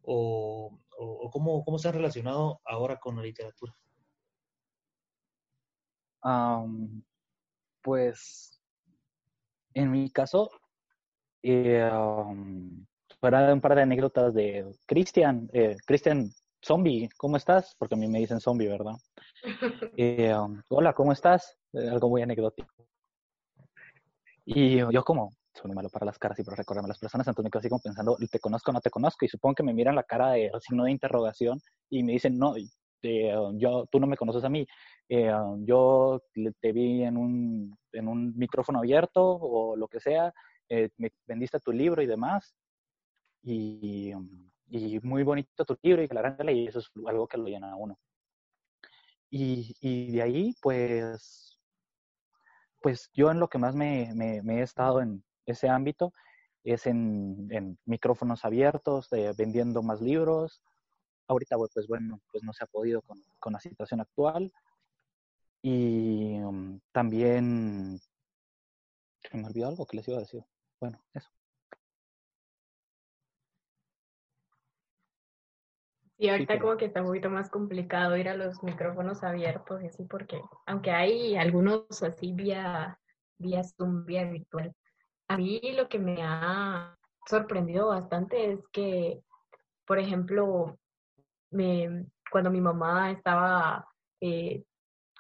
o, 0.03 0.79
o, 0.97 1.31
cómo, 1.31 1.65
cómo, 1.65 1.79
se 1.79 1.89
han 1.89 1.95
relacionado 1.95 2.61
ahora 2.65 2.99
con 2.99 3.17
la 3.17 3.23
literatura. 3.23 3.75
Pues 7.83 8.61
en 9.75 9.91
mi 9.91 10.11
caso, 10.11 10.51
eh, 11.43 11.91
fuera 13.21 13.47
de 13.47 13.53
un 13.53 13.61
par 13.61 13.75
de 13.75 13.83
anécdotas 13.83 14.35
de 14.35 14.75
Cristian, 14.87 15.49
eh, 15.53 15.77
Cristian 15.87 16.31
Zombie, 16.63 17.09
¿cómo 17.17 17.37
estás? 17.37 17.75
Porque 17.79 17.95
a 17.95 17.99
mí 17.99 18.09
me 18.09 18.19
dicen 18.19 18.41
zombie, 18.41 18.69
¿verdad? 18.69 18.95
Eh, 19.97 20.35
hola, 20.69 20.93
¿cómo 20.93 21.13
estás? 21.13 21.57
algo 21.73 22.09
muy 22.09 22.23
anecdótico. 22.23 22.69
Y 24.45 24.79
yo 24.79 25.05
como, 25.05 25.37
soy 25.55 25.69
muy 25.69 25.77
malo 25.77 25.89
para 25.89 26.07
las 26.07 26.19
caras 26.19 26.39
y 26.39 26.43
para 26.43 26.57
recordarme 26.57 26.87
a 26.87 26.89
las 26.89 26.99
personas, 26.99 27.27
entonces 27.29 27.45
me 27.45 27.51
quedo 27.51 27.61
así 27.61 27.69
como 27.69 27.81
pensando, 27.81 28.17
¿te 28.31 28.41
conozco 28.41 28.71
o 28.71 28.75
no 28.75 28.81
te 28.81 28.91
conozco? 28.91 29.25
Y 29.25 29.29
supongo 29.29 29.55
que 29.55 29.63
me 29.63 29.73
miran 29.73 29.95
la 29.95 30.03
cara 30.03 30.33
de 30.33 30.51
signo 30.61 30.85
de 30.85 30.91
interrogación 30.91 31.61
y 31.89 32.03
me 32.03 32.13
dicen, 32.13 32.39
no, 32.39 32.55
eh, 33.03 33.35
yo, 33.55 33.87
tú 33.91 34.01
no 34.01 34.07
me 34.07 34.17
conoces 34.17 34.45
a 34.45 34.49
mí. 34.49 34.67
Eh, 35.09 35.33
yo 35.61 36.23
te 36.61 36.73
vi 36.73 37.03
en 37.03 37.17
un, 37.17 37.77
en 37.93 38.09
un 38.09 38.37
micrófono 38.37 38.81
abierto 38.81 39.23
o 39.25 39.77
lo 39.77 39.89
que 39.89 40.01
sea, 40.01 40.33
eh, 40.69 40.91
me 40.99 41.11
vendiste 41.27 41.59
tu 41.61 41.73
libro 41.73 42.03
y 42.03 42.07
demás. 42.07 42.55
Y, 43.43 44.13
y, 44.69 45.01
muy 45.01 45.23
bonito 45.23 45.65
tu 45.65 45.77
libro 45.83 46.03
y 46.03 46.09
que 46.09 46.15
la 46.15 46.53
y 46.53 46.67
eso 46.67 46.81
es 46.81 46.91
algo 47.07 47.27
que 47.27 47.39
lo 47.39 47.47
llena 47.47 47.73
a 47.73 47.77
uno. 47.77 47.99
Y, 49.31 49.75
y 49.81 50.13
de 50.13 50.23
ahí, 50.23 50.55
pues, 50.61 51.59
pues 52.81 53.11
yo 53.13 53.31
en 53.31 53.41
lo 53.41 53.49
que 53.49 53.59
más 53.59 53.75
me, 53.75 54.11
he 54.11 54.63
estado 54.63 55.01
en 55.01 55.25
ese 55.47 55.69
ámbito 55.69 56.13
es 56.65 56.87
en, 56.87 57.79
micrófonos 57.87 58.45
abiertos, 58.45 59.09
vendiendo 59.37 59.83
más 59.83 60.01
libros. 60.01 60.63
Ahorita, 61.31 61.57
pues 61.57 61.87
bueno, 61.87 62.21
pues 62.33 62.43
no 62.43 62.53
se 62.53 62.65
ha 62.65 62.67
podido 62.67 63.03
con, 63.03 63.53
la 63.53 63.61
situación 63.61 64.01
actual. 64.01 64.53
Y 65.63 66.41
um, 66.41 66.81
también, 66.91 68.01
me 69.33 69.47
olvidó 69.47 69.69
algo 69.69 69.87
que 69.87 69.97
les 69.97 70.09
iba 70.09 70.17
a 70.17 70.23
decir. 70.23 70.45
Bueno, 70.81 71.01
eso. 71.15 71.31
Y 76.19 76.31
ahorita 76.31 76.59
como 76.59 76.77
que 76.77 76.87
está 76.87 77.01
un 77.01 77.07
poquito 77.07 77.31
más 77.31 77.49
complicado 77.49 78.17
ir 78.17 78.29
a 78.29 78.37
los 78.37 78.61
micrófonos 78.65 79.23
abiertos 79.23 79.81
y 79.83 79.87
así 79.87 80.05
porque, 80.07 80.43
aunque 80.67 80.91
hay 80.91 81.37
algunos 81.37 82.03
así 82.03 82.33
vía, 82.33 82.99
vía 83.39 83.63
Zoom, 83.63 84.05
vía 84.05 84.25
virtual, 84.25 84.75
a 85.29 85.37
mí 85.37 85.61
lo 85.77 85.89
que 85.89 86.01
me 86.01 86.25
ha 86.25 86.99
sorprendido 87.25 87.87
bastante 87.87 88.51
es 88.51 88.67
que, 88.73 89.23
por 89.87 90.01
ejemplo, 90.01 90.80
me, 91.51 92.07
cuando 92.31 92.51
mi 92.51 92.61
mamá 92.61 93.11
estaba 93.11 93.87
eh, 94.21 94.65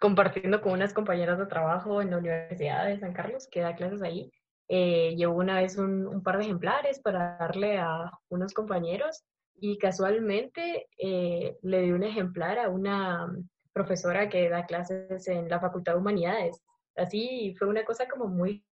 compartiendo 0.00 0.60
con 0.60 0.72
unas 0.72 0.94
compañeras 0.94 1.38
de 1.38 1.46
trabajo 1.46 2.00
en 2.00 2.10
la 2.10 2.18
Universidad 2.18 2.86
de 2.86 2.98
San 2.98 3.12
Carlos, 3.12 3.48
que 3.50 3.60
da 3.60 3.74
clases 3.74 4.02
ahí, 4.02 4.30
eh, 4.68 5.14
llevó 5.16 5.34
una 5.34 5.60
vez 5.60 5.76
un, 5.76 6.06
un 6.06 6.22
par 6.22 6.38
de 6.38 6.44
ejemplares 6.44 7.00
para 7.00 7.36
darle 7.38 7.78
a 7.78 8.10
unos 8.28 8.54
compañeros 8.54 9.24
y 9.60 9.78
casualmente 9.78 10.88
eh, 10.96 11.58
le 11.62 11.82
di 11.82 11.92
un 11.92 12.02
ejemplar 12.02 12.58
a 12.58 12.70
una 12.70 13.30
profesora 13.72 14.28
que 14.28 14.48
da 14.48 14.66
clases 14.66 15.28
en 15.28 15.48
la 15.48 15.60
Facultad 15.60 15.92
de 15.92 15.98
Humanidades. 15.98 16.62
Así 16.96 17.54
fue 17.58 17.68
una 17.68 17.84
cosa 17.84 18.08
como 18.08 18.26
muy, 18.26 18.64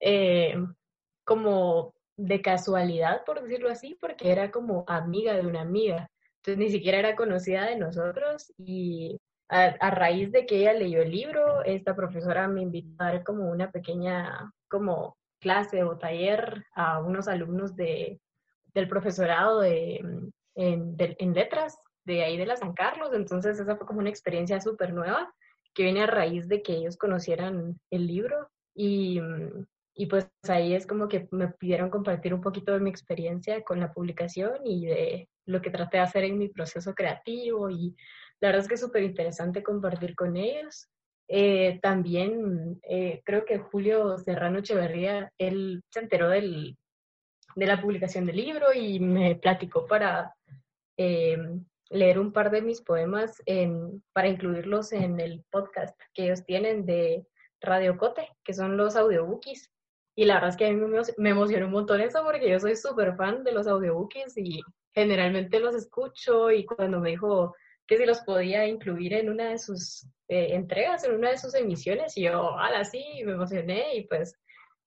eh, 0.00 0.56
como 1.24 1.94
de 2.16 2.42
casualidad, 2.42 3.24
por 3.24 3.40
decirlo 3.40 3.70
así, 3.70 3.96
porque 4.00 4.32
era 4.32 4.50
como 4.50 4.84
amiga 4.88 5.34
de 5.34 5.46
una 5.46 5.60
amiga. 5.60 6.10
Entonces 6.44 6.58
ni 6.58 6.70
siquiera 6.70 6.98
era 6.98 7.16
conocida 7.16 7.64
de 7.64 7.76
nosotros 7.76 8.52
y 8.58 9.18
a, 9.48 9.90
raíz 9.90 10.30
de 10.30 10.44
que 10.44 10.58
ella 10.58 10.74
leyó 10.74 11.00
el 11.00 11.10
libro, 11.10 11.64
esta 11.64 11.96
profesora 11.96 12.48
me 12.48 12.60
invitó 12.60 13.02
a 13.02 13.12
dar 13.12 13.24
como 13.24 13.50
una 13.50 13.70
pequeña 13.70 14.52
como 14.68 15.16
clase 15.40 15.84
o 15.84 15.96
taller 15.96 16.66
a 16.74 17.00
unos 17.00 17.28
alumnos 17.28 17.74
de 17.76 18.20
del 18.74 18.88
profesorado 18.88 19.60
de, 19.60 19.96
en, 20.56 20.96
en, 20.98 21.32
letras 21.32 21.78
de 22.04 22.24
ahí 22.24 22.36
de 22.36 22.44
la 22.44 22.56
San 22.56 22.74
Carlos. 22.74 23.14
Entonces 23.14 23.58
esa 23.58 23.76
fue 23.76 23.86
como 23.86 24.00
una 24.00 24.10
experiencia 24.10 24.60
súper 24.60 24.92
nueva 24.92 25.32
que 25.72 25.84
viene 25.84 26.02
a 26.02 26.06
raíz 26.06 26.48
de 26.48 26.60
que 26.60 26.74
ellos 26.74 26.96
conocieran 26.98 27.78
el 27.90 28.06
libro 28.06 28.50
y, 28.74 29.20
mm, 29.20 29.64
y 29.94 30.06
pues 30.06 30.28
ahí 30.48 30.74
es 30.74 30.86
como 30.86 31.08
que 31.08 31.28
me 31.30 31.48
pidieron 31.48 31.88
compartir 31.88 32.34
un 32.34 32.40
poquito 32.40 32.72
de 32.72 32.80
mi 32.80 32.90
experiencia 32.90 33.62
con 33.62 33.80
la 33.80 33.92
publicación 33.92 34.58
y 34.64 34.86
de 34.86 35.28
lo 35.46 35.62
que 35.62 35.70
traté 35.70 35.98
de 35.98 36.02
hacer 36.02 36.24
en 36.24 36.38
mi 36.38 36.48
proceso 36.48 36.94
creativo 36.94 37.70
y 37.70 37.94
la 38.40 38.48
verdad 38.48 38.62
es 38.62 38.68
que 38.68 38.74
es 38.74 38.80
súper 38.80 39.02
interesante 39.04 39.62
compartir 39.62 40.14
con 40.14 40.36
ellos. 40.36 40.88
Eh, 41.28 41.78
también 41.80 42.78
eh, 42.82 43.22
creo 43.24 43.44
que 43.44 43.58
Julio 43.58 44.18
Serrano 44.18 44.58
Echeverría, 44.58 45.32
él 45.38 45.82
se 45.90 46.00
enteró 46.00 46.28
del, 46.28 46.76
de 47.56 47.66
la 47.66 47.80
publicación 47.80 48.26
del 48.26 48.36
libro 48.36 48.72
y 48.74 49.00
me 49.00 49.36
platicó 49.36 49.86
para 49.86 50.34
eh, 50.98 51.38
leer 51.88 52.18
un 52.18 52.32
par 52.32 52.50
de 52.50 52.60
mis 52.62 52.82
poemas 52.82 53.42
para 54.12 54.28
incluirlos 54.28 54.92
en 54.92 55.20
el 55.20 55.44
podcast 55.50 55.98
que 56.12 56.24
ellos 56.24 56.44
tienen 56.44 56.84
de 56.84 57.24
Radio 57.60 57.96
Cote, 57.96 58.28
que 58.44 58.52
son 58.52 58.76
los 58.76 58.96
audiobookies. 58.96 59.73
Y 60.16 60.24
la 60.26 60.34
verdad 60.34 60.50
es 60.50 60.56
que 60.56 60.66
a 60.66 60.72
mí 60.72 60.80
me, 61.16 61.30
emocionó 61.30 61.66
un 61.66 61.72
montón 61.72 62.00
eso 62.00 62.22
porque 62.24 62.48
yo 62.48 62.60
soy 62.60 62.76
súper 62.76 63.16
fan 63.16 63.42
de 63.42 63.52
los 63.52 63.66
audiobookies 63.66 64.36
y 64.36 64.62
generalmente 64.94 65.58
los 65.58 65.74
escucho 65.74 66.52
y 66.52 66.64
cuando 66.64 67.00
me 67.00 67.10
dijo 67.10 67.54
que 67.86 67.98
si 67.98 68.06
los 68.06 68.20
podía 68.20 68.66
incluir 68.66 69.14
en 69.14 69.28
una 69.28 69.50
de 69.50 69.58
sus 69.58 70.06
eh, 70.28 70.54
entregas, 70.54 71.04
en 71.04 71.16
una 71.16 71.30
de 71.30 71.38
sus 71.38 71.54
emisiones, 71.54 72.16
y 72.16 72.22
yo, 72.22 72.56
ala, 72.56 72.84
sí, 72.84 73.04
me 73.24 73.32
emocioné 73.32 73.96
y 73.96 74.06
pues 74.06 74.34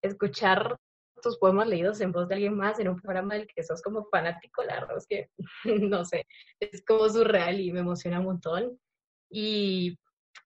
escuchar 0.02 0.78
tus 1.22 1.38
poemas 1.38 1.68
leídos 1.68 2.00
en 2.02 2.12
voz 2.12 2.28
de 2.28 2.36
alguien 2.36 2.56
más 2.56 2.80
en 2.80 2.90
un 2.90 3.00
programa 3.00 3.36
del 3.36 3.48
que 3.48 3.64
sos 3.64 3.82
como 3.82 4.06
fanático, 4.06 4.64
la 4.64 4.82
verdad 4.82 4.98
es 4.98 5.08
que, 5.08 5.30
no 5.82 6.06
sé, 6.06 6.26
es 6.60 6.84
como 6.86 7.10
surreal 7.10 7.60
y 7.60 7.72
me 7.72 7.82
emociona 7.82 8.20
un 8.20 8.26
montón. 8.26 8.80
Y, 9.30 9.98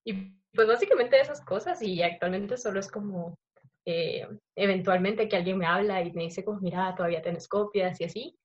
y 0.03 0.13
pues 0.53 0.67
básicamente 0.67 1.19
esas 1.19 1.41
cosas 1.41 1.81
y 1.81 2.01
actualmente 2.01 2.57
solo 2.57 2.79
es 2.79 2.89
como 2.89 3.37
eh, 3.85 4.27
eventualmente 4.55 5.27
que 5.27 5.35
alguien 5.37 5.57
me 5.57 5.65
habla 5.65 6.01
y 6.01 6.11
me 6.13 6.23
dice 6.23 6.43
como, 6.43 6.59
mira, 6.59 6.93
todavía 6.95 7.21
tenés 7.21 7.47
copias 7.47 7.99
y 7.99 8.03
así. 8.05 8.39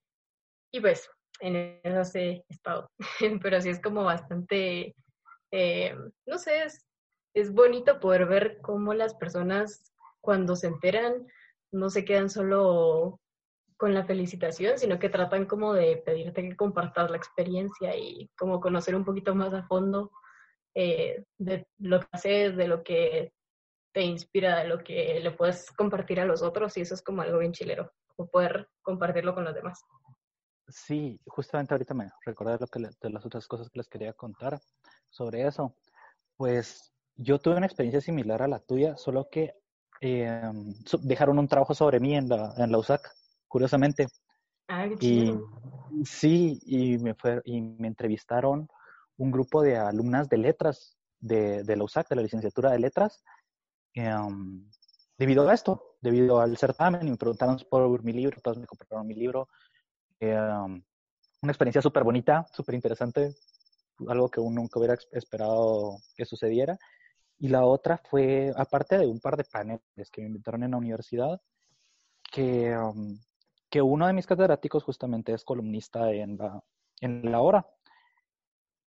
Y 0.72 0.80
pues 0.80 1.10
en 1.40 1.80
eso 1.82 2.18
he 2.18 2.44
estado, 2.48 2.90
pero 3.42 3.60
sí 3.60 3.68
es 3.68 3.80
como 3.80 4.04
bastante, 4.04 4.94
eh, 5.52 5.94
no 6.26 6.38
sé, 6.38 6.64
es, 6.64 6.86
es 7.34 7.52
bonito 7.52 8.00
poder 8.00 8.26
ver 8.26 8.58
cómo 8.62 8.94
las 8.94 9.14
personas 9.14 9.92
cuando 10.20 10.56
se 10.56 10.68
enteran 10.68 11.26
no 11.72 11.90
se 11.90 12.04
quedan 12.04 12.30
solo 12.30 13.20
con 13.76 13.92
la 13.92 14.06
felicitación, 14.06 14.78
sino 14.78 14.98
que 14.98 15.10
tratan 15.10 15.44
como 15.44 15.74
de 15.74 15.98
pedirte 15.98 16.48
que 16.48 16.56
compartas 16.56 17.10
la 17.10 17.18
experiencia 17.18 17.94
y 17.94 18.30
como 18.38 18.60
conocer 18.60 18.96
un 18.96 19.04
poquito 19.04 19.34
más 19.34 19.52
a 19.52 19.66
fondo 19.66 20.10
eh, 20.74 21.24
de 21.38 21.66
lo 21.78 22.00
que 22.00 22.06
haces, 22.12 22.56
de 22.56 22.68
lo 22.68 22.82
que 22.82 23.32
te 23.96 24.02
inspira, 24.02 24.58
de 24.58 24.68
lo 24.68 24.84
que 24.84 25.18
le 25.22 25.30
puedes 25.30 25.70
compartir 25.70 26.20
a 26.20 26.26
los 26.26 26.42
otros 26.42 26.76
y 26.76 26.82
eso 26.82 26.92
es 26.92 27.00
como 27.00 27.22
algo 27.22 27.38
bien 27.38 27.52
chilero, 27.52 27.90
o 28.16 28.26
poder 28.26 28.68
compartirlo 28.82 29.34
con 29.34 29.44
los 29.44 29.54
demás. 29.54 29.82
Sí, 30.68 31.18
justamente 31.26 31.72
ahorita 31.72 31.94
me 31.94 32.10
recordé 32.26 32.58
lo 32.60 32.66
que 32.66 32.80
de 32.80 33.10
las 33.10 33.24
otras 33.24 33.48
cosas 33.48 33.70
que 33.70 33.78
les 33.78 33.88
quería 33.88 34.12
contar 34.12 34.60
sobre 35.08 35.46
eso. 35.46 35.74
Pues 36.36 36.92
yo 37.14 37.38
tuve 37.38 37.56
una 37.56 37.64
experiencia 37.64 38.02
similar 38.02 38.42
a 38.42 38.48
la 38.48 38.58
tuya, 38.58 38.98
solo 38.98 39.28
que 39.30 39.54
eh, 40.02 40.42
dejaron 41.00 41.38
un 41.38 41.48
trabajo 41.48 41.74
sobre 41.74 41.98
mí 41.98 42.14
en 42.14 42.28
la, 42.28 42.52
en 42.58 42.70
la 42.70 42.76
USAC, 42.76 43.00
curiosamente. 43.48 44.08
Ah, 44.68 44.88
y 45.00 45.32
sí, 46.04 46.60
y 46.66 46.98
me, 46.98 47.14
fue, 47.14 47.40
y 47.46 47.62
me 47.62 47.88
entrevistaron 47.88 48.68
un 49.16 49.30
grupo 49.30 49.62
de 49.62 49.78
alumnas 49.78 50.28
de 50.28 50.36
letras 50.36 50.98
de, 51.18 51.62
de 51.62 51.76
la 51.76 51.84
USAC, 51.84 52.10
de 52.10 52.16
la 52.16 52.22
licenciatura 52.22 52.72
de 52.72 52.78
letras, 52.78 53.22
em, 53.96 54.70
debido 55.18 55.48
a 55.48 55.54
esto, 55.54 55.96
debido 56.00 56.40
al 56.40 56.56
certamen, 56.56 57.10
me 57.10 57.16
preguntaron 57.16 57.58
por 57.68 58.02
mi 58.04 58.12
libro, 58.12 58.40
todos 58.42 58.58
me 58.58 58.66
compraron 58.66 59.06
mi 59.06 59.14
libro. 59.14 59.48
Em, 60.20 60.82
una 61.42 61.52
experiencia 61.52 61.82
súper 61.82 62.04
bonita, 62.04 62.46
súper 62.52 62.74
interesante, 62.74 63.34
algo 64.08 64.28
que 64.30 64.40
uno 64.40 64.60
nunca 64.60 64.78
hubiera 64.78 64.96
esperado 65.12 65.96
que 66.14 66.24
sucediera. 66.26 66.78
Y 67.38 67.48
la 67.48 67.64
otra 67.64 67.98
fue, 67.98 68.52
aparte 68.56 68.98
de 68.98 69.06
un 69.06 69.20
par 69.20 69.36
de 69.36 69.44
paneles 69.44 70.10
que 70.12 70.20
me 70.20 70.28
invitaron 70.28 70.62
en 70.62 70.72
la 70.72 70.76
universidad, 70.78 71.40
que, 72.30 72.72
em, 72.72 73.18
que 73.70 73.82
uno 73.82 74.06
de 74.06 74.12
mis 74.12 74.26
catedráticos 74.26 74.84
justamente 74.84 75.32
es 75.32 75.44
columnista 75.44 76.12
en 76.12 76.36
la, 76.36 76.62
en 77.00 77.30
la 77.30 77.40
hora. 77.40 77.66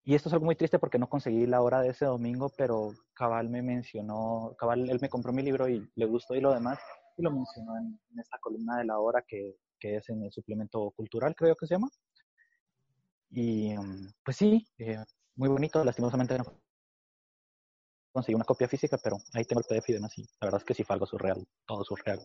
Y 0.04 0.16
esto 0.16 0.30
es 0.30 0.34
algo 0.34 0.46
muy 0.46 0.56
triste 0.56 0.80
porque 0.80 0.98
no 0.98 1.10
conseguí 1.10 1.46
la 1.46 1.62
hora 1.62 1.82
de 1.82 1.90
ese 1.90 2.06
domingo, 2.06 2.52
pero 2.58 2.94
Cabal 3.14 3.50
me 3.50 3.62
mencionó, 3.62 4.56
Cabal, 4.58 4.90
él 4.90 5.00
me 5.02 5.10
compró 5.10 5.32
mi 5.32 5.44
libro 5.44 5.68
y 5.68 5.88
le 5.96 6.06
gustó 6.06 6.36
y 6.36 6.42
lo 6.42 6.54
demás, 6.54 6.80
y 7.18 7.22
lo 7.22 7.32
mencionó 7.32 7.78
en, 7.78 8.00
esta 8.20 8.38
columna 8.40 8.78
de 8.78 8.86
la 8.86 9.00
hora 9.00 9.24
que, 9.28 9.58
que, 9.80 9.98
es 9.98 10.10
en 10.10 10.24
el 10.24 10.32
suplemento 10.32 10.92
cultural, 10.92 11.36
creo 11.36 11.56
que 11.56 11.68
se 11.68 11.76
llama. 11.76 11.90
Y 13.30 13.78
mm, 13.78 14.14
pues 14.24 14.38
sí, 14.38 14.68
eh, 14.78 15.04
muy 15.36 15.50
bonito, 15.50 15.84
lastimosamente 15.84 16.38
no 16.38 16.46
conseguí 18.12 18.36
una 18.36 18.46
copia 18.46 18.68
física, 18.68 18.98
pero 19.02 19.18
ahí 19.34 19.46
tengo 19.46 19.62
el 19.62 19.66
PDF 19.66 19.90
y 19.90 19.94
demás, 19.94 20.18
y 20.18 20.24
la 20.24 20.48
verdad 20.48 20.62
es 20.62 20.66
que 20.66 20.74
sí 20.74 20.84
fue 20.84 20.96
algo 20.96 21.06
surreal, 21.06 21.48
todo 21.66 21.84
surreal. 21.84 22.20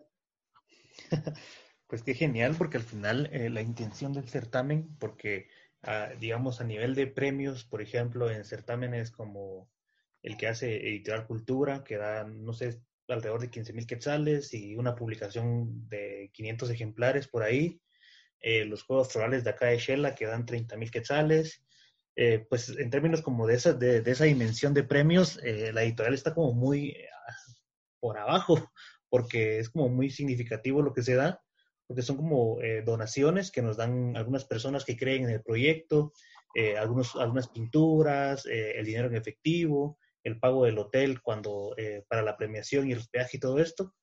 Pues 1.87 2.03
qué 2.03 2.15
genial, 2.15 2.55
porque 2.57 2.79
al 2.79 2.83
final 2.83 3.29
eh, 3.31 3.51
la 3.51 3.61
intención 3.61 4.15
del 4.15 4.29
certamen, 4.29 4.97
porque 4.99 5.49
digamos, 6.19 6.61
a 6.61 6.65
nivel 6.65 6.95
de 6.95 7.07
premios, 7.07 7.65
por 7.65 7.83
ejemplo, 7.83 8.31
en 8.31 8.45
certámenes 8.45 9.11
como 9.11 9.71
el 10.23 10.37
que 10.37 10.47
hace 10.47 10.89
Editorial 10.89 11.27
Cultura, 11.27 11.85
que 11.85 11.97
da, 11.97 12.25
no 12.25 12.53
sé, 12.53 12.81
alrededor 13.09 13.41
de 13.41 13.51
15 13.51 13.73
mil 13.75 13.87
quetzales 13.87 14.55
y 14.55 14.75
una 14.77 14.95
publicación 14.95 15.89
de 15.89 16.31
500 16.33 16.71
ejemplares 16.71 17.29
por 17.29 17.43
ahí. 17.43 17.81
Eh, 18.41 18.65
los 18.65 18.83
Juegos 18.83 19.13
Florales 19.13 19.45
de 19.45 19.51
acá 19.51 19.67
de 19.67 19.79
Shella, 19.79 20.15
que 20.15 20.27
dan 20.27 20.47
30 20.47 20.77
mil 20.77 20.91
quetzales. 20.91 21.63
Eh, 22.17 22.47
pues 22.49 22.71
en 22.71 22.91
términos 22.91 23.23
como 23.23 23.47
de 23.47 23.55
esa, 23.55 23.73
de, 23.73 24.03
esa 24.07 24.25
dimensión 24.25 24.73
de 24.73 24.85
premios, 24.85 25.41
eh, 25.43 25.73
la 25.73 25.83
editorial 25.83 26.15
está 26.15 26.33
como 26.33 26.53
muy 26.53 26.97
por 28.01 28.19
abajo, 28.19 28.71
porque 29.09 29.59
es 29.59 29.69
como 29.71 29.89
muy 29.89 30.11
significativo 30.11 30.83
lo 30.83 30.93
que 30.93 31.03
se 31.03 31.15
da 31.15 31.43
porque 31.87 32.03
son 32.03 32.17
como 32.17 32.61
eh, 32.61 32.83
donaciones 32.83 33.51
que 33.51 33.63
nos 33.63 33.77
dan 33.77 34.17
algunas 34.17 34.45
personas 34.45 34.85
que 34.85 34.97
creen 34.97 35.25
en 35.25 35.31
el 35.31 35.43
proyecto, 35.43 36.13
eh, 36.55 36.77
algunos, 36.77 37.15
algunas 37.17 37.49
pinturas, 37.49 38.47
eh, 38.47 38.79
el 38.79 38.87
dinero 38.87 39.09
en 39.09 39.17
efectivo, 39.17 39.99
el 40.23 40.39
pago 40.39 40.65
del 40.65 40.79
hotel 40.79 41.21
cuando 41.21 41.77
para 42.09 42.23
la 42.23 42.37
premiación 42.37 42.89
y 42.89 42.93
el 42.93 42.99
hospedaje 42.99 43.37
y 43.37 43.41
todo 43.41 43.59
esto. 43.59 43.95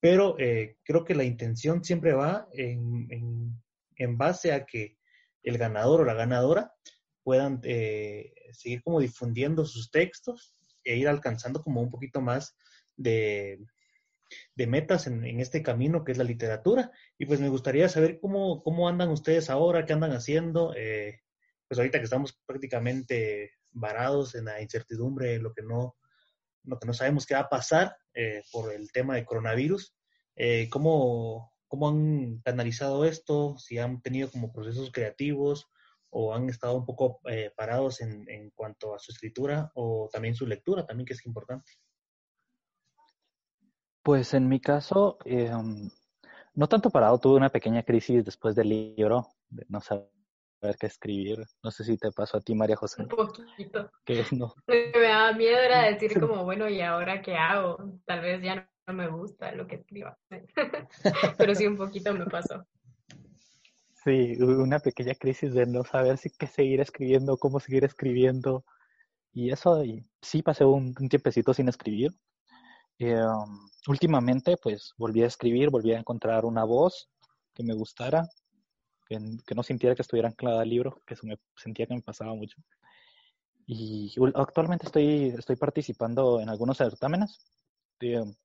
pero 0.00 0.36
creo 0.36 1.04
que 1.04 1.14
la 1.14 1.22
intención 1.22 1.84
siempre 1.84 2.14
va 2.14 2.48
en, 2.52 3.06
en, 3.10 3.62
en, 3.96 4.18
base 4.18 4.52
a 4.52 4.66
que 4.66 4.98
el 5.44 5.56
ganador 5.56 6.00
o 6.00 6.04
la 6.04 6.14
ganadora 6.14 6.72
puedan 7.22 7.62
seguir 7.62 8.82
como 8.82 8.98
difundiendo 8.98 9.64
sus 9.64 9.92
textos 9.92 10.56
e 10.82 10.96
ir 10.96 11.06
alcanzando 11.06 11.62
como 11.62 11.80
un 11.80 11.90
poquito 11.90 12.20
más 12.20 12.56
de, 12.96 13.60
de 14.54 14.66
metas 14.66 15.06
en, 15.06 15.40
este 15.40 15.62
camino 15.62 16.04
que 16.04 16.12
es 16.12 16.18
la 16.18 16.24
literatura. 16.24 16.90
Y 17.18 17.26
pues 17.26 17.40
me 17.40 17.48
gustaría 17.48 17.88
saber 17.88 18.18
cómo, 18.20 18.62
cómo 18.62 18.88
andan 18.88 19.10
ustedes 19.10 19.50
ahora, 19.50 19.84
qué 19.84 19.92
andan 19.92 20.12
haciendo. 20.12 20.74
Eh, 20.76 21.20
pues 21.68 21.78
ahorita 21.78 21.98
que 21.98 22.04
estamos 22.04 22.38
prácticamente 22.46 23.52
varados 23.72 24.34
en 24.34 24.46
la 24.46 24.60
incertidumbre, 24.60 25.38
lo 25.38 25.52
que 25.52 25.62
no, 25.62 25.96
lo 26.64 26.78
que 26.78 26.86
no 26.86 26.94
sabemos 26.94 27.26
qué 27.26 27.34
va 27.34 27.40
a 27.40 27.48
pasar 27.48 27.96
eh, 28.14 28.42
por 28.52 28.72
el 28.72 28.92
tema 28.92 29.16
de 29.16 29.24
coronavirus. 29.24 29.94
Eh, 30.36 30.68
¿cómo, 30.70 31.52
¿Cómo 31.68 31.88
han 31.88 32.40
canalizado 32.40 33.04
esto? 33.04 33.56
Si 33.58 33.78
han 33.78 34.00
tenido 34.02 34.30
como 34.30 34.52
procesos 34.52 34.90
creativos 34.92 35.68
o 36.10 36.32
han 36.32 36.48
estado 36.48 36.76
un 36.76 36.86
poco 36.86 37.20
parados 37.56 38.00
en, 38.00 38.28
en 38.28 38.50
cuanto 38.50 38.94
a 38.94 39.00
su 39.00 39.10
escritura 39.10 39.72
o 39.74 40.08
también 40.12 40.36
su 40.36 40.46
lectura, 40.46 40.86
también 40.86 41.06
que 41.06 41.14
es 41.14 41.26
importante. 41.26 41.72
Pues 44.04 44.34
en 44.34 44.48
mi 44.48 44.60
caso, 44.60 45.16
em, 45.24 45.88
no 46.52 46.68
tanto 46.68 46.90
parado, 46.90 47.18
tuve 47.18 47.36
una 47.36 47.48
pequeña 47.48 47.82
crisis 47.82 48.22
después 48.22 48.54
del 48.54 48.68
libro, 48.68 49.28
de 49.48 49.64
no 49.70 49.80
saber 49.80 50.10
qué 50.78 50.86
escribir. 50.86 51.42
No 51.62 51.70
sé 51.70 51.84
si 51.84 51.96
te 51.96 52.12
pasó 52.12 52.36
a 52.36 52.42
ti, 52.42 52.54
María 52.54 52.76
José. 52.76 53.00
Un 53.02 53.08
poquito. 53.08 53.90
Que 54.04 54.22
no. 54.32 54.54
Me 54.66 54.92
daba 54.92 55.32
miedo 55.32 55.56
era 55.56 55.84
decir 55.84 56.20
como, 56.20 56.44
bueno, 56.44 56.68
¿y 56.68 56.82
ahora 56.82 57.22
qué 57.22 57.34
hago? 57.34 57.78
Tal 58.04 58.20
vez 58.20 58.42
ya 58.42 58.68
no 58.86 58.92
me 58.92 59.08
gusta 59.08 59.52
lo 59.52 59.66
que 59.66 59.76
escriba. 59.76 60.18
Pero 61.38 61.54
sí, 61.54 61.66
un 61.66 61.78
poquito 61.78 62.12
me 62.12 62.26
pasó. 62.26 62.66
Sí, 64.04 64.36
una 64.42 64.80
pequeña 64.80 65.14
crisis 65.14 65.54
de 65.54 65.64
no 65.64 65.82
saber 65.82 66.18
si 66.18 66.28
qué 66.28 66.46
seguir 66.46 66.82
escribiendo, 66.82 67.38
cómo 67.38 67.58
seguir 67.58 67.84
escribiendo. 67.84 68.66
Y 69.32 69.50
eso, 69.50 69.82
y 69.82 70.06
sí 70.20 70.42
pasé 70.42 70.66
un, 70.66 70.94
un 71.00 71.08
tiempecito 71.08 71.54
sin 71.54 71.70
escribir. 71.70 72.12
Eh, 72.98 73.26
últimamente, 73.88 74.56
pues 74.56 74.92
volví 74.96 75.22
a 75.22 75.26
escribir, 75.26 75.70
volví 75.70 75.92
a 75.92 75.98
encontrar 75.98 76.44
una 76.44 76.64
voz 76.64 77.08
que 77.52 77.62
me 77.62 77.74
gustara, 77.74 78.28
que, 79.06 79.18
no 79.54 79.62
sintiera 79.62 79.94
que 79.94 80.02
estuviera 80.02 80.28
anclada 80.28 80.62
al 80.62 80.68
libro, 80.68 81.00
que 81.06 81.14
eso 81.14 81.26
me 81.26 81.38
sentía 81.56 81.86
que 81.86 81.94
me 81.94 82.02
pasaba 82.02 82.34
mucho. 82.34 82.56
Y 83.66 84.14
actualmente 84.34 84.86
estoy, 84.86 85.34
estoy 85.38 85.56
participando 85.56 86.40
en 86.40 86.48
algunos 86.48 86.76
certámenes, 86.76 87.40
en, 88.00 88.36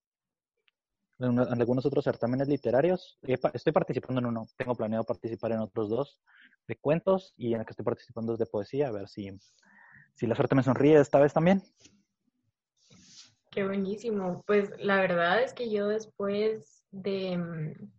algunos 1.19 1.85
otros 1.85 2.03
certámenes 2.05 2.47
literarios. 2.47 3.19
Estoy 3.21 3.73
participando 3.73 4.19
en 4.19 4.27
uno, 4.27 4.47
tengo 4.55 4.75
planeado 4.75 5.03
participar 5.03 5.51
en 5.51 5.59
otros 5.59 5.89
dos 5.89 6.19
de 6.67 6.75
cuentos 6.77 7.33
y 7.35 7.53
en 7.53 7.59
el 7.59 7.65
que 7.65 7.71
estoy 7.71 7.85
participando 7.85 8.33
es 8.33 8.39
de 8.39 8.45
poesía, 8.45 8.87
a 8.87 8.91
ver 8.91 9.09
si, 9.09 9.29
si 10.15 10.27
la 10.27 10.35
suerte 10.35 10.55
me 10.55 10.63
sonríe 10.63 10.99
esta 10.99 11.19
vez 11.19 11.33
también. 11.33 11.63
Qué 13.51 13.65
buenísimo. 13.65 14.43
Pues 14.45 14.71
la 14.77 14.97
verdad 14.97 15.41
es 15.41 15.53
que 15.53 15.69
yo 15.69 15.87
después 15.87 16.83
de, 16.91 17.37
mm, 17.37 17.89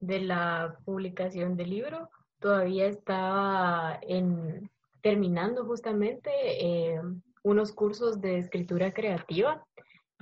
de 0.00 0.20
la 0.20 0.78
publicación 0.84 1.56
del 1.56 1.70
libro 1.70 2.08
todavía 2.38 2.86
estaba 2.86 3.98
en, 4.02 4.70
terminando 5.02 5.64
justamente 5.64 6.30
eh, 6.32 7.00
unos 7.42 7.72
cursos 7.72 8.20
de 8.20 8.38
escritura 8.38 8.92
creativa 8.92 9.64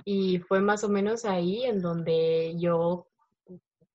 y 0.05 0.39
fue 0.39 0.59
más 0.59 0.83
o 0.83 0.89
menos 0.89 1.25
ahí 1.25 1.65
en 1.65 1.81
donde 1.81 2.55
yo 2.57 3.07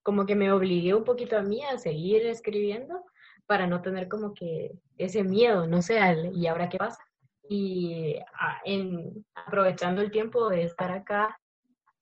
como 0.03 0.27
que 0.27 0.35
me 0.35 0.53
obligué 0.53 0.95
un 0.95 1.05
poquito 1.05 1.37
a 1.37 1.43
mí 1.43 1.63
a 1.65 1.79
seguir 1.79 2.27
escribiendo 2.27 3.05
para 3.47 3.67
no 3.67 3.83
tener 3.83 4.09
como 4.09 4.35
que 4.35 4.73
ese 4.99 5.25
miedo, 5.25 5.67
no 5.67 5.83
sé, 5.83 5.99
¿y 6.35 6.47
ahora 6.47 6.69
qué 6.69 6.79
pasa? 6.79 7.03
Y 7.49 8.17
ah, 8.39 8.61
aprovechando 9.35 10.03
el 10.03 10.11
tiempo 10.11 10.49
de 10.49 10.65
estar 10.65 10.91
acá, 10.91 11.39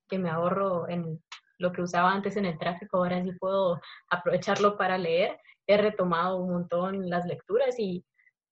que 0.07 0.17
me 0.17 0.29
ahorro 0.29 0.87
en 0.89 1.21
lo 1.57 1.71
que 1.71 1.81
usaba 1.81 2.11
antes 2.11 2.37
en 2.37 2.45
el 2.45 2.57
tráfico, 2.57 2.97
ahora 2.97 3.23
sí 3.23 3.31
puedo 3.33 3.79
aprovecharlo 4.09 4.77
para 4.77 4.97
leer. 4.97 5.37
He 5.67 5.77
retomado 5.77 6.37
un 6.37 6.51
montón 6.51 7.09
las 7.09 7.25
lecturas 7.25 7.79
y 7.79 8.03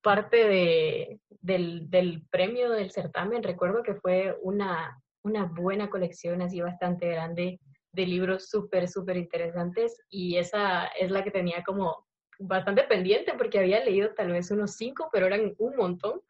parte 0.02 0.48
de, 0.48 1.20
del, 1.42 1.90
del, 1.90 2.26
premio 2.32 2.72
del 2.72 2.92
certamen, 2.92 3.44
recuerdo 3.44 3.84
que 3.84 3.96
fue 3.96 4.38
una, 4.42 5.00
una 5.24 5.46
buena 5.46 5.90
colección 5.90 6.42
así 6.42 6.62
bastante 6.62 7.08
grande 7.08 7.60
de 7.92 8.06
libros 8.06 8.50
súper, 8.50 8.88
súper 8.88 9.18
interesantes 9.18 10.02
y 10.10 10.38
esa 10.38 10.86
es 10.88 11.12
la 11.12 11.24
que 11.24 11.32
tenía 11.32 11.64
como 11.64 12.08
bastante 12.40 12.84
pendiente 12.84 13.34
porque 13.38 13.60
había 13.60 13.84
leído 13.84 14.14
tal 14.16 14.32
vez 14.32 14.50
unos 14.50 14.76
cinco, 14.76 15.10
pero 15.12 15.28
eran 15.28 15.54
un 15.60 15.76
montón 15.76 16.22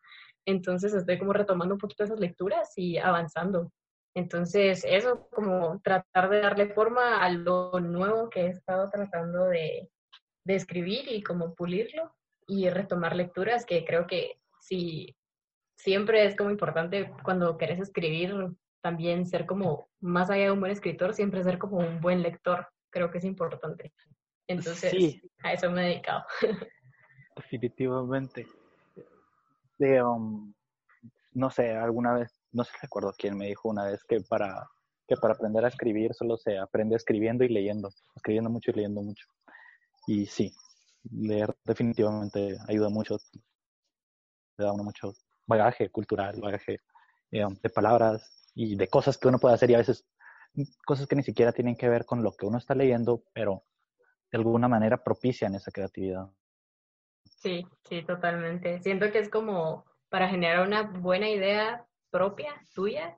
entonces 0.46 0.94
estoy 0.94 1.18
como 1.18 1.34
retomando 1.34 1.76
un 1.76 1.80
poquito 1.80 2.04
esas 2.04 2.20
lecturas 2.20 2.72
y 2.76 2.98
avanzando. 2.98 3.72
Entonces, 4.14 4.84
eso 4.86 5.28
como 5.32 5.80
tratar 5.82 6.30
de 6.30 6.42
darle 6.42 6.68
forma 6.74 7.24
a 7.24 7.30
lo 7.30 7.80
nuevo 7.80 8.30
que 8.30 8.42
he 8.42 8.48
estado 8.48 8.90
tratando 8.90 9.46
de, 9.46 9.90
de 10.46 10.56
escribir 10.56 11.06
y 11.10 11.24
como 11.24 11.54
pulirlo 11.56 12.14
y 12.48 12.70
retomar 12.70 13.16
lecturas 13.16 13.66
que 13.66 13.86
creo 13.86 14.08
que 14.08 14.42
sí, 14.60 15.16
siempre 15.78 16.26
es 16.26 16.36
como 16.36 16.50
importante 16.50 17.14
cuando 17.24 17.58
querés 17.58 17.80
escribir 17.80 18.34
también 18.82 19.26
ser 19.26 19.46
como, 19.46 19.88
más 20.00 20.30
allá 20.30 20.46
de 20.46 20.52
un 20.52 20.60
buen 20.60 20.72
escritor, 20.72 21.14
siempre 21.14 21.44
ser 21.44 21.58
como 21.58 21.78
un 21.78 22.02
buen 22.02 22.22
lector. 22.22 22.68
Creo 22.90 23.12
que 23.12 23.20
es 23.20 23.24
importante. 23.24 23.94
Entonces, 24.48 25.22
a 25.44 25.54
eso 25.54 25.72
me 25.72 25.84
he 25.84 25.90
dedicado. 25.90 26.26
Definitivamente. 27.36 28.46
Um, 29.82 30.54
no 31.34 31.50
sé, 31.50 31.72
alguna 31.72 32.14
vez, 32.14 32.32
no 32.52 32.64
sé, 32.64 32.72
recuerdo 32.82 33.14
quién 33.18 33.36
me 33.36 33.48
dijo 33.48 33.70
una 33.70 33.86
vez 33.86 34.04
que 34.04 34.22
para, 34.22 34.70
que 35.08 35.16
para 35.18 35.34
aprender 35.34 35.66
a 35.66 35.70
escribir 35.70 36.14
solo 36.14 36.38
se 36.38 36.60
aprende 36.60 36.96
escribiendo 36.96 37.44
y 37.44 37.50
leyendo, 37.50 37.90
escribiendo 38.16 38.50
mucho 38.50 38.72
y 38.72 38.76
leyendo 38.76 39.02
mucho. 39.02 39.26
Y 40.06 40.28
sí, 40.28 40.54
leer 41.10 41.56
definitivamente 41.66 42.58
ayuda 42.68 42.90
mucho, 42.90 43.18
le 44.58 44.66
da 44.66 44.72
uno 44.72 44.84
mucho 44.84 45.14
bagaje 45.48 45.90
cultural, 45.90 46.40
bagaje 46.40 46.80
eh, 47.32 47.46
de 47.64 47.70
palabras 47.70 48.52
y 48.54 48.76
de 48.76 48.88
cosas 48.88 49.18
que 49.18 49.28
uno 49.28 49.40
puede 49.40 49.56
hacer 49.56 49.72
y 49.72 49.76
a 49.76 49.80
veces 49.80 50.06
cosas 50.86 51.08
que 51.08 51.16
ni 51.16 51.24
siquiera 51.24 51.54
tienen 51.54 51.76
que 51.76 51.90
ver 51.90 52.06
con 52.06 52.22
lo 52.22 52.34
que 52.34 52.46
uno 52.46 52.58
está 52.58 52.76
leyendo, 52.76 53.24
pero 53.34 53.64
de 54.32 54.38
alguna 54.38 54.68
manera 54.68 55.04
propician 55.04 55.56
esa 55.56 55.72
creatividad. 55.72 56.30
Sí, 57.24 57.66
sí, 57.88 58.04
totalmente. 58.04 58.82
Siento 58.82 59.12
que 59.12 59.20
es 59.20 59.30
como 59.30 59.86
para 60.10 60.30
generar 60.30 60.66
una 60.66 60.84
buena 60.84 61.30
idea 61.30 61.86
propia, 62.12 62.54
tuya, 62.76 63.18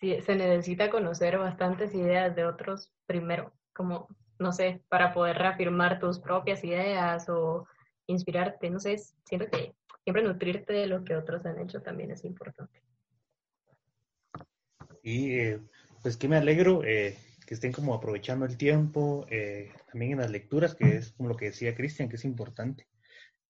se 0.00 0.34
necesita 0.34 0.90
conocer 0.90 1.38
bastantes 1.38 1.94
ideas 1.94 2.34
de 2.34 2.44
otros 2.44 2.92
primero, 3.06 3.52
como, 3.74 4.08
no 4.38 4.52
sé, 4.52 4.82
para 4.88 5.12
poder 5.12 5.36
reafirmar 5.38 5.98
tus 5.98 6.18
propias 6.18 6.64
ideas 6.64 7.28
o 7.28 7.66
inspirarte, 8.06 8.70
no 8.70 8.80
sé, 8.80 8.96
siento 9.24 9.48
que 9.50 9.74
siempre 10.02 10.22
nutrirte 10.22 10.72
de 10.72 10.86
lo 10.86 11.04
que 11.04 11.16
otros 11.16 11.44
han 11.44 11.60
hecho 11.60 11.82
también 11.82 12.10
es 12.10 12.24
importante. 12.24 12.82
Y 15.02 15.32
eh, 15.38 15.60
pues 16.02 16.16
que 16.16 16.28
me 16.28 16.36
alegro 16.36 16.82
eh, 16.84 17.16
que 17.46 17.54
estén 17.54 17.72
como 17.72 17.94
aprovechando 17.94 18.44
el 18.46 18.56
tiempo, 18.56 19.26
eh, 19.30 19.70
también 19.90 20.12
en 20.12 20.18
las 20.18 20.30
lecturas, 20.30 20.74
que 20.74 20.96
es 20.96 21.12
como 21.12 21.28
lo 21.28 21.36
que 21.36 21.46
decía 21.46 21.74
Cristian, 21.74 22.08
que 22.08 22.16
es 22.16 22.24
importante. 22.24 22.86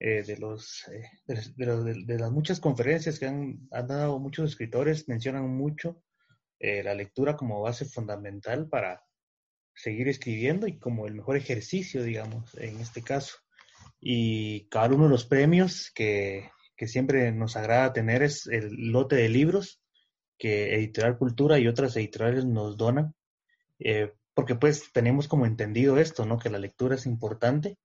De, 0.00 0.37
los, 0.38 0.84
de, 1.26 2.18
las 2.18 2.30
muchas 2.30 2.61
conferencias 2.61 3.18
que 3.18 3.26
han, 3.26 3.68
han, 3.70 3.87
dado 3.87 4.18
muchos 4.18 4.50
escritores, 4.50 5.08
mencionan 5.08 5.48
mucho 5.48 6.02
la 6.61 6.94
lectura 6.94 7.37
como 7.37 7.61
base 7.61 7.84
fundamental 7.84 8.68
para 8.68 9.04
seguir 9.74 10.08
escribiendo 10.08 10.66
y 10.66 10.78
como 10.78 11.06
el 11.06 11.14
mejor 11.14 11.37
ejercicio, 11.37 12.02
digamos, 12.02 12.54
en 12.56 12.80
este 12.80 13.02
caso. 13.02 13.37
Y 14.00 14.68
cada 14.68 14.88
uno 14.88 15.04
de 15.04 15.11
los 15.11 15.24
premios 15.24 15.90
que, 15.94 16.50
que 16.76 16.87
siempre 16.87 17.32
nos 17.32 17.56
agrada 17.56 17.92
tener 17.92 18.22
es 18.22 18.46
el 18.46 18.92
lote 18.92 19.16
de 19.16 19.28
libros 19.28 19.80
que 20.38 20.74
Editorial 20.76 21.18
Cultura 21.18 21.58
y 21.58 21.66
otras 21.66 21.96
editoriales 21.96 22.44
nos 22.44 22.76
donan, 22.76 23.14
eh, 23.80 24.12
porque 24.34 24.54
pues 24.54 24.92
tenemos 24.92 25.26
como 25.26 25.46
entendido 25.46 25.98
esto, 25.98 26.24
¿no? 26.24 26.38
Que 26.38 26.48
la 26.48 26.58
lectura 26.58 26.94
es 26.94 27.06
importante. 27.06 27.76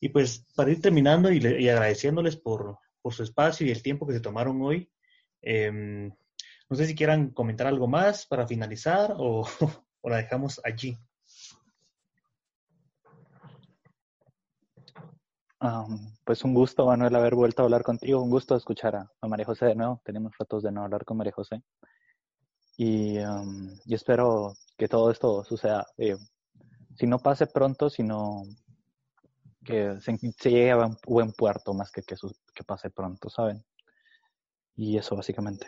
Y 0.00 0.08
pues 0.08 0.46
para 0.56 0.70
ir 0.70 0.80
terminando 0.80 1.30
y, 1.30 1.68
agradeciéndoles 1.68 2.36
por, 2.36 2.78
por, 3.02 3.12
su 3.12 3.22
espacio 3.22 3.66
y 3.66 3.70
el 3.70 3.82
tiempo 3.82 4.06
que 4.06 4.14
se 4.14 4.20
tomaron 4.20 4.60
hoy, 4.62 4.90
em, 5.42 6.08
no 6.68 6.76
sé 6.76 6.86
si 6.86 6.94
quieran 6.94 7.30
comentar 7.30 7.66
algo 7.66 7.86
más 7.86 8.26
para 8.26 8.46
finalizar 8.46 9.14
o, 9.18 9.46
o 10.00 10.10
la 10.10 10.16
dejamos 10.16 10.60
allí. 10.64 10.98
pues 16.24 16.42
un 16.44 16.54
gusto, 16.54 16.86
Manuel, 16.86 17.14
haber 17.14 17.34
vuelto 17.34 17.62
a 17.62 17.64
hablar 17.64 17.82
contigo. 17.82 18.22
Un 18.22 18.30
gusto 18.30 18.56
escuchar 18.56 18.96
a, 18.96 19.28
María 19.28 19.44
José 19.44 19.66
de 19.66 19.74
nuevo. 19.74 20.00
Tenemos 20.04 20.32
ratos 20.38 20.62
de 20.62 20.72
no 20.72 20.84
hablar 20.84 21.04
con 21.04 21.16
María 21.16 21.32
José. 21.32 21.62
Y, 22.76 23.18
espero 23.88 24.54
que 24.78 24.88
todo 24.88 25.10
esto 25.10 25.44
suceda. 25.44 25.86
Eh, 25.98 26.16
si 26.96 27.06
no 27.06 27.18
pase 27.18 27.46
pronto, 27.46 27.90
sino 27.90 28.42
que 29.64 30.00
se, 30.00 30.16
llegue 30.48 30.70
a 30.70 30.88
buen 31.06 31.32
puerto 31.32 31.74
más 31.74 31.90
que 31.92 32.02
que, 32.02 32.16
que 32.54 32.64
pase 32.64 32.90
pronto, 32.90 33.28
¿saben? 33.28 33.62
Y 34.76 34.96
eso 34.96 35.16
básicamente. 35.16 35.66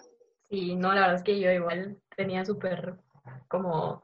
Sí, 0.48 0.74
no, 0.76 0.92
la 0.92 1.02
verdad 1.02 1.16
es 1.16 1.22
que 1.22 1.40
yo 1.40 1.50
igual 1.50 1.98
tenía 2.16 2.44
súper 2.44 2.98
como 3.48 4.02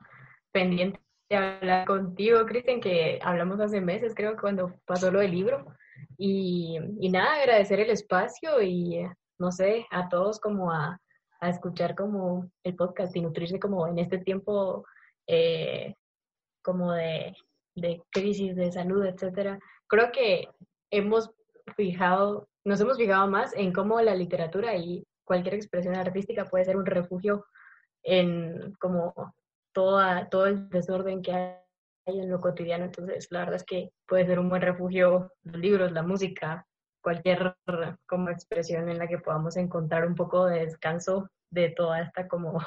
pendiente 0.52 1.00
de 1.28 1.36
hablar 1.36 1.86
contigo, 1.86 2.46
Cristian, 2.46 2.80
que 2.80 3.18
hablamos 3.22 3.60
hace 3.60 3.80
meses, 3.80 4.14
creo, 4.14 4.36
cuando 4.36 4.74
pasó 4.86 5.10
lo 5.10 5.20
del 5.20 5.32
libro. 5.32 5.66
Y, 6.16 6.78
y 7.00 7.10
nada, 7.10 7.40
agradecer 7.40 7.80
el 7.80 7.90
espacio 7.90 8.62
y, 8.62 9.06
no 9.38 9.52
sé, 9.52 9.86
a 9.90 10.08
todos 10.08 10.40
como 10.40 10.72
a, 10.72 11.00
a 11.40 11.48
escuchar 11.48 11.94
como 11.94 12.50
el 12.64 12.74
podcast 12.76 13.14
y 13.16 13.20
nutrirse 13.20 13.60
como 13.60 13.86
en 13.86 13.98
este 13.98 14.18
tiempo 14.18 14.84
eh, 15.26 15.94
como 16.62 16.92
de, 16.92 17.36
de 17.80 18.02
crisis 18.10 18.56
de 18.56 18.72
salud, 18.72 19.04
etcétera. 19.04 19.58
Creo 19.86 20.10
que 20.12 20.48
hemos 20.90 21.30
fijado, 21.76 22.48
nos 22.64 22.80
hemos 22.80 22.96
fijado 22.96 23.28
más 23.28 23.54
en 23.54 23.72
cómo 23.72 24.00
la 24.00 24.14
literatura 24.14 24.76
y 24.76 25.04
cualquier 25.24 25.54
expresión 25.54 25.94
artística 25.94 26.44
puede 26.46 26.64
ser 26.64 26.76
un 26.76 26.86
refugio 26.86 27.44
en 28.02 28.72
como 28.80 29.12
toda, 29.72 30.28
todo 30.28 30.46
el 30.46 30.68
desorden 30.70 31.22
que 31.22 31.32
hay 31.32 31.58
en 32.06 32.30
lo 32.30 32.40
cotidiano. 32.40 32.86
Entonces, 32.86 33.28
la 33.30 33.40
verdad 33.40 33.56
es 33.56 33.64
que 33.64 33.90
puede 34.06 34.26
ser 34.26 34.38
un 34.38 34.48
buen 34.48 34.62
refugio 34.62 35.32
los 35.42 35.56
libros, 35.56 35.92
la 35.92 36.02
música, 36.02 36.66
cualquier 37.02 37.54
como 38.06 38.30
expresión 38.30 38.88
en 38.88 38.98
la 38.98 39.06
que 39.06 39.18
podamos 39.18 39.56
encontrar 39.56 40.06
un 40.06 40.14
poco 40.14 40.46
de 40.46 40.60
descanso 40.66 41.28
de 41.50 41.70
toda 41.70 42.00
esta 42.00 42.26
como 42.28 42.58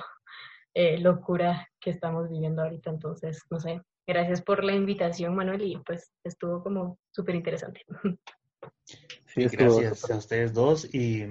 eh, 0.74 1.00
locura 1.00 1.68
que 1.80 1.90
estamos 1.90 2.30
viviendo 2.30 2.62
ahorita. 2.62 2.90
Entonces, 2.92 3.44
no 3.50 3.60
sé, 3.60 3.82
gracias 4.08 4.42
por 4.42 4.64
la 4.64 4.74
invitación, 4.74 5.36
Manuel, 5.36 5.62
y 5.62 5.78
pues 5.78 6.12
estuvo 6.24 6.64
como 6.64 7.00
súper 7.12 7.36
interesante. 7.36 7.82
Sí, 9.26 9.48
gracias 9.48 10.12
a 10.12 10.18
ustedes 10.18 10.54
dos 10.54 10.94
y 10.94 11.24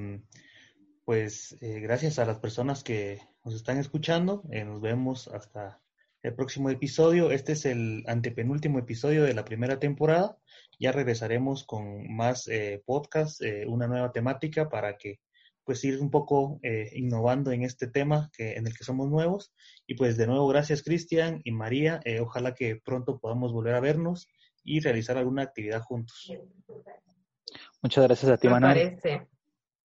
pues 1.04 1.56
eh, 1.60 1.80
gracias 1.80 2.18
a 2.18 2.24
las 2.24 2.38
personas 2.38 2.82
que 2.82 3.20
nos 3.44 3.54
están 3.54 3.78
escuchando. 3.78 4.42
Eh, 4.50 4.64
nos 4.64 4.80
vemos 4.80 5.28
hasta 5.28 5.80
el 6.22 6.34
próximo 6.34 6.70
episodio. 6.70 7.30
Este 7.30 7.52
es 7.52 7.64
el 7.64 8.04
antepenúltimo 8.06 8.78
episodio 8.78 9.24
de 9.24 9.34
la 9.34 9.44
primera 9.44 9.78
temporada. 9.78 10.36
Ya 10.78 10.92
regresaremos 10.92 11.64
con 11.64 12.14
más 12.14 12.48
eh, 12.48 12.82
podcasts, 12.84 13.40
eh, 13.40 13.64
una 13.66 13.86
nueva 13.86 14.12
temática 14.12 14.68
para 14.68 14.96
que 14.96 15.20
pues 15.70 15.84
ir 15.84 16.00
un 16.00 16.10
poco 16.10 16.58
eh, 16.64 16.90
innovando 16.96 17.52
en 17.52 17.62
este 17.62 17.86
tema 17.86 18.28
que, 18.36 18.54
en 18.54 18.66
el 18.66 18.76
que 18.76 18.82
somos 18.82 19.08
nuevos. 19.08 19.54
Y 19.86 19.94
pues 19.94 20.16
de 20.16 20.26
nuevo, 20.26 20.48
gracias 20.48 20.82
Cristian 20.82 21.40
y 21.44 21.52
María. 21.52 22.00
ojalá 22.20 22.56
que 22.56 22.80
pronto 22.84 23.20
podamos 23.20 23.52
volver 23.52 23.76
a 23.76 23.80
vernos 23.80 24.26
y 24.64 24.80
realizar 24.80 25.16
alguna 25.16 25.42
actividad 25.42 25.80
juntos. 25.82 26.28
Muchas 27.82 28.04
gracias 28.04 28.32
a 28.32 28.36
ti, 28.36 28.48
Manuel. 28.48 28.98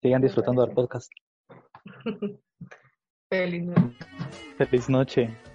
Sigan 0.01 0.23
disfrutando 0.23 0.65
del 0.65 0.75
podcast. 0.75 1.13
Feliz 3.29 3.65
noche. 3.65 3.99
Feliz 4.57 4.89
noche. 4.89 5.54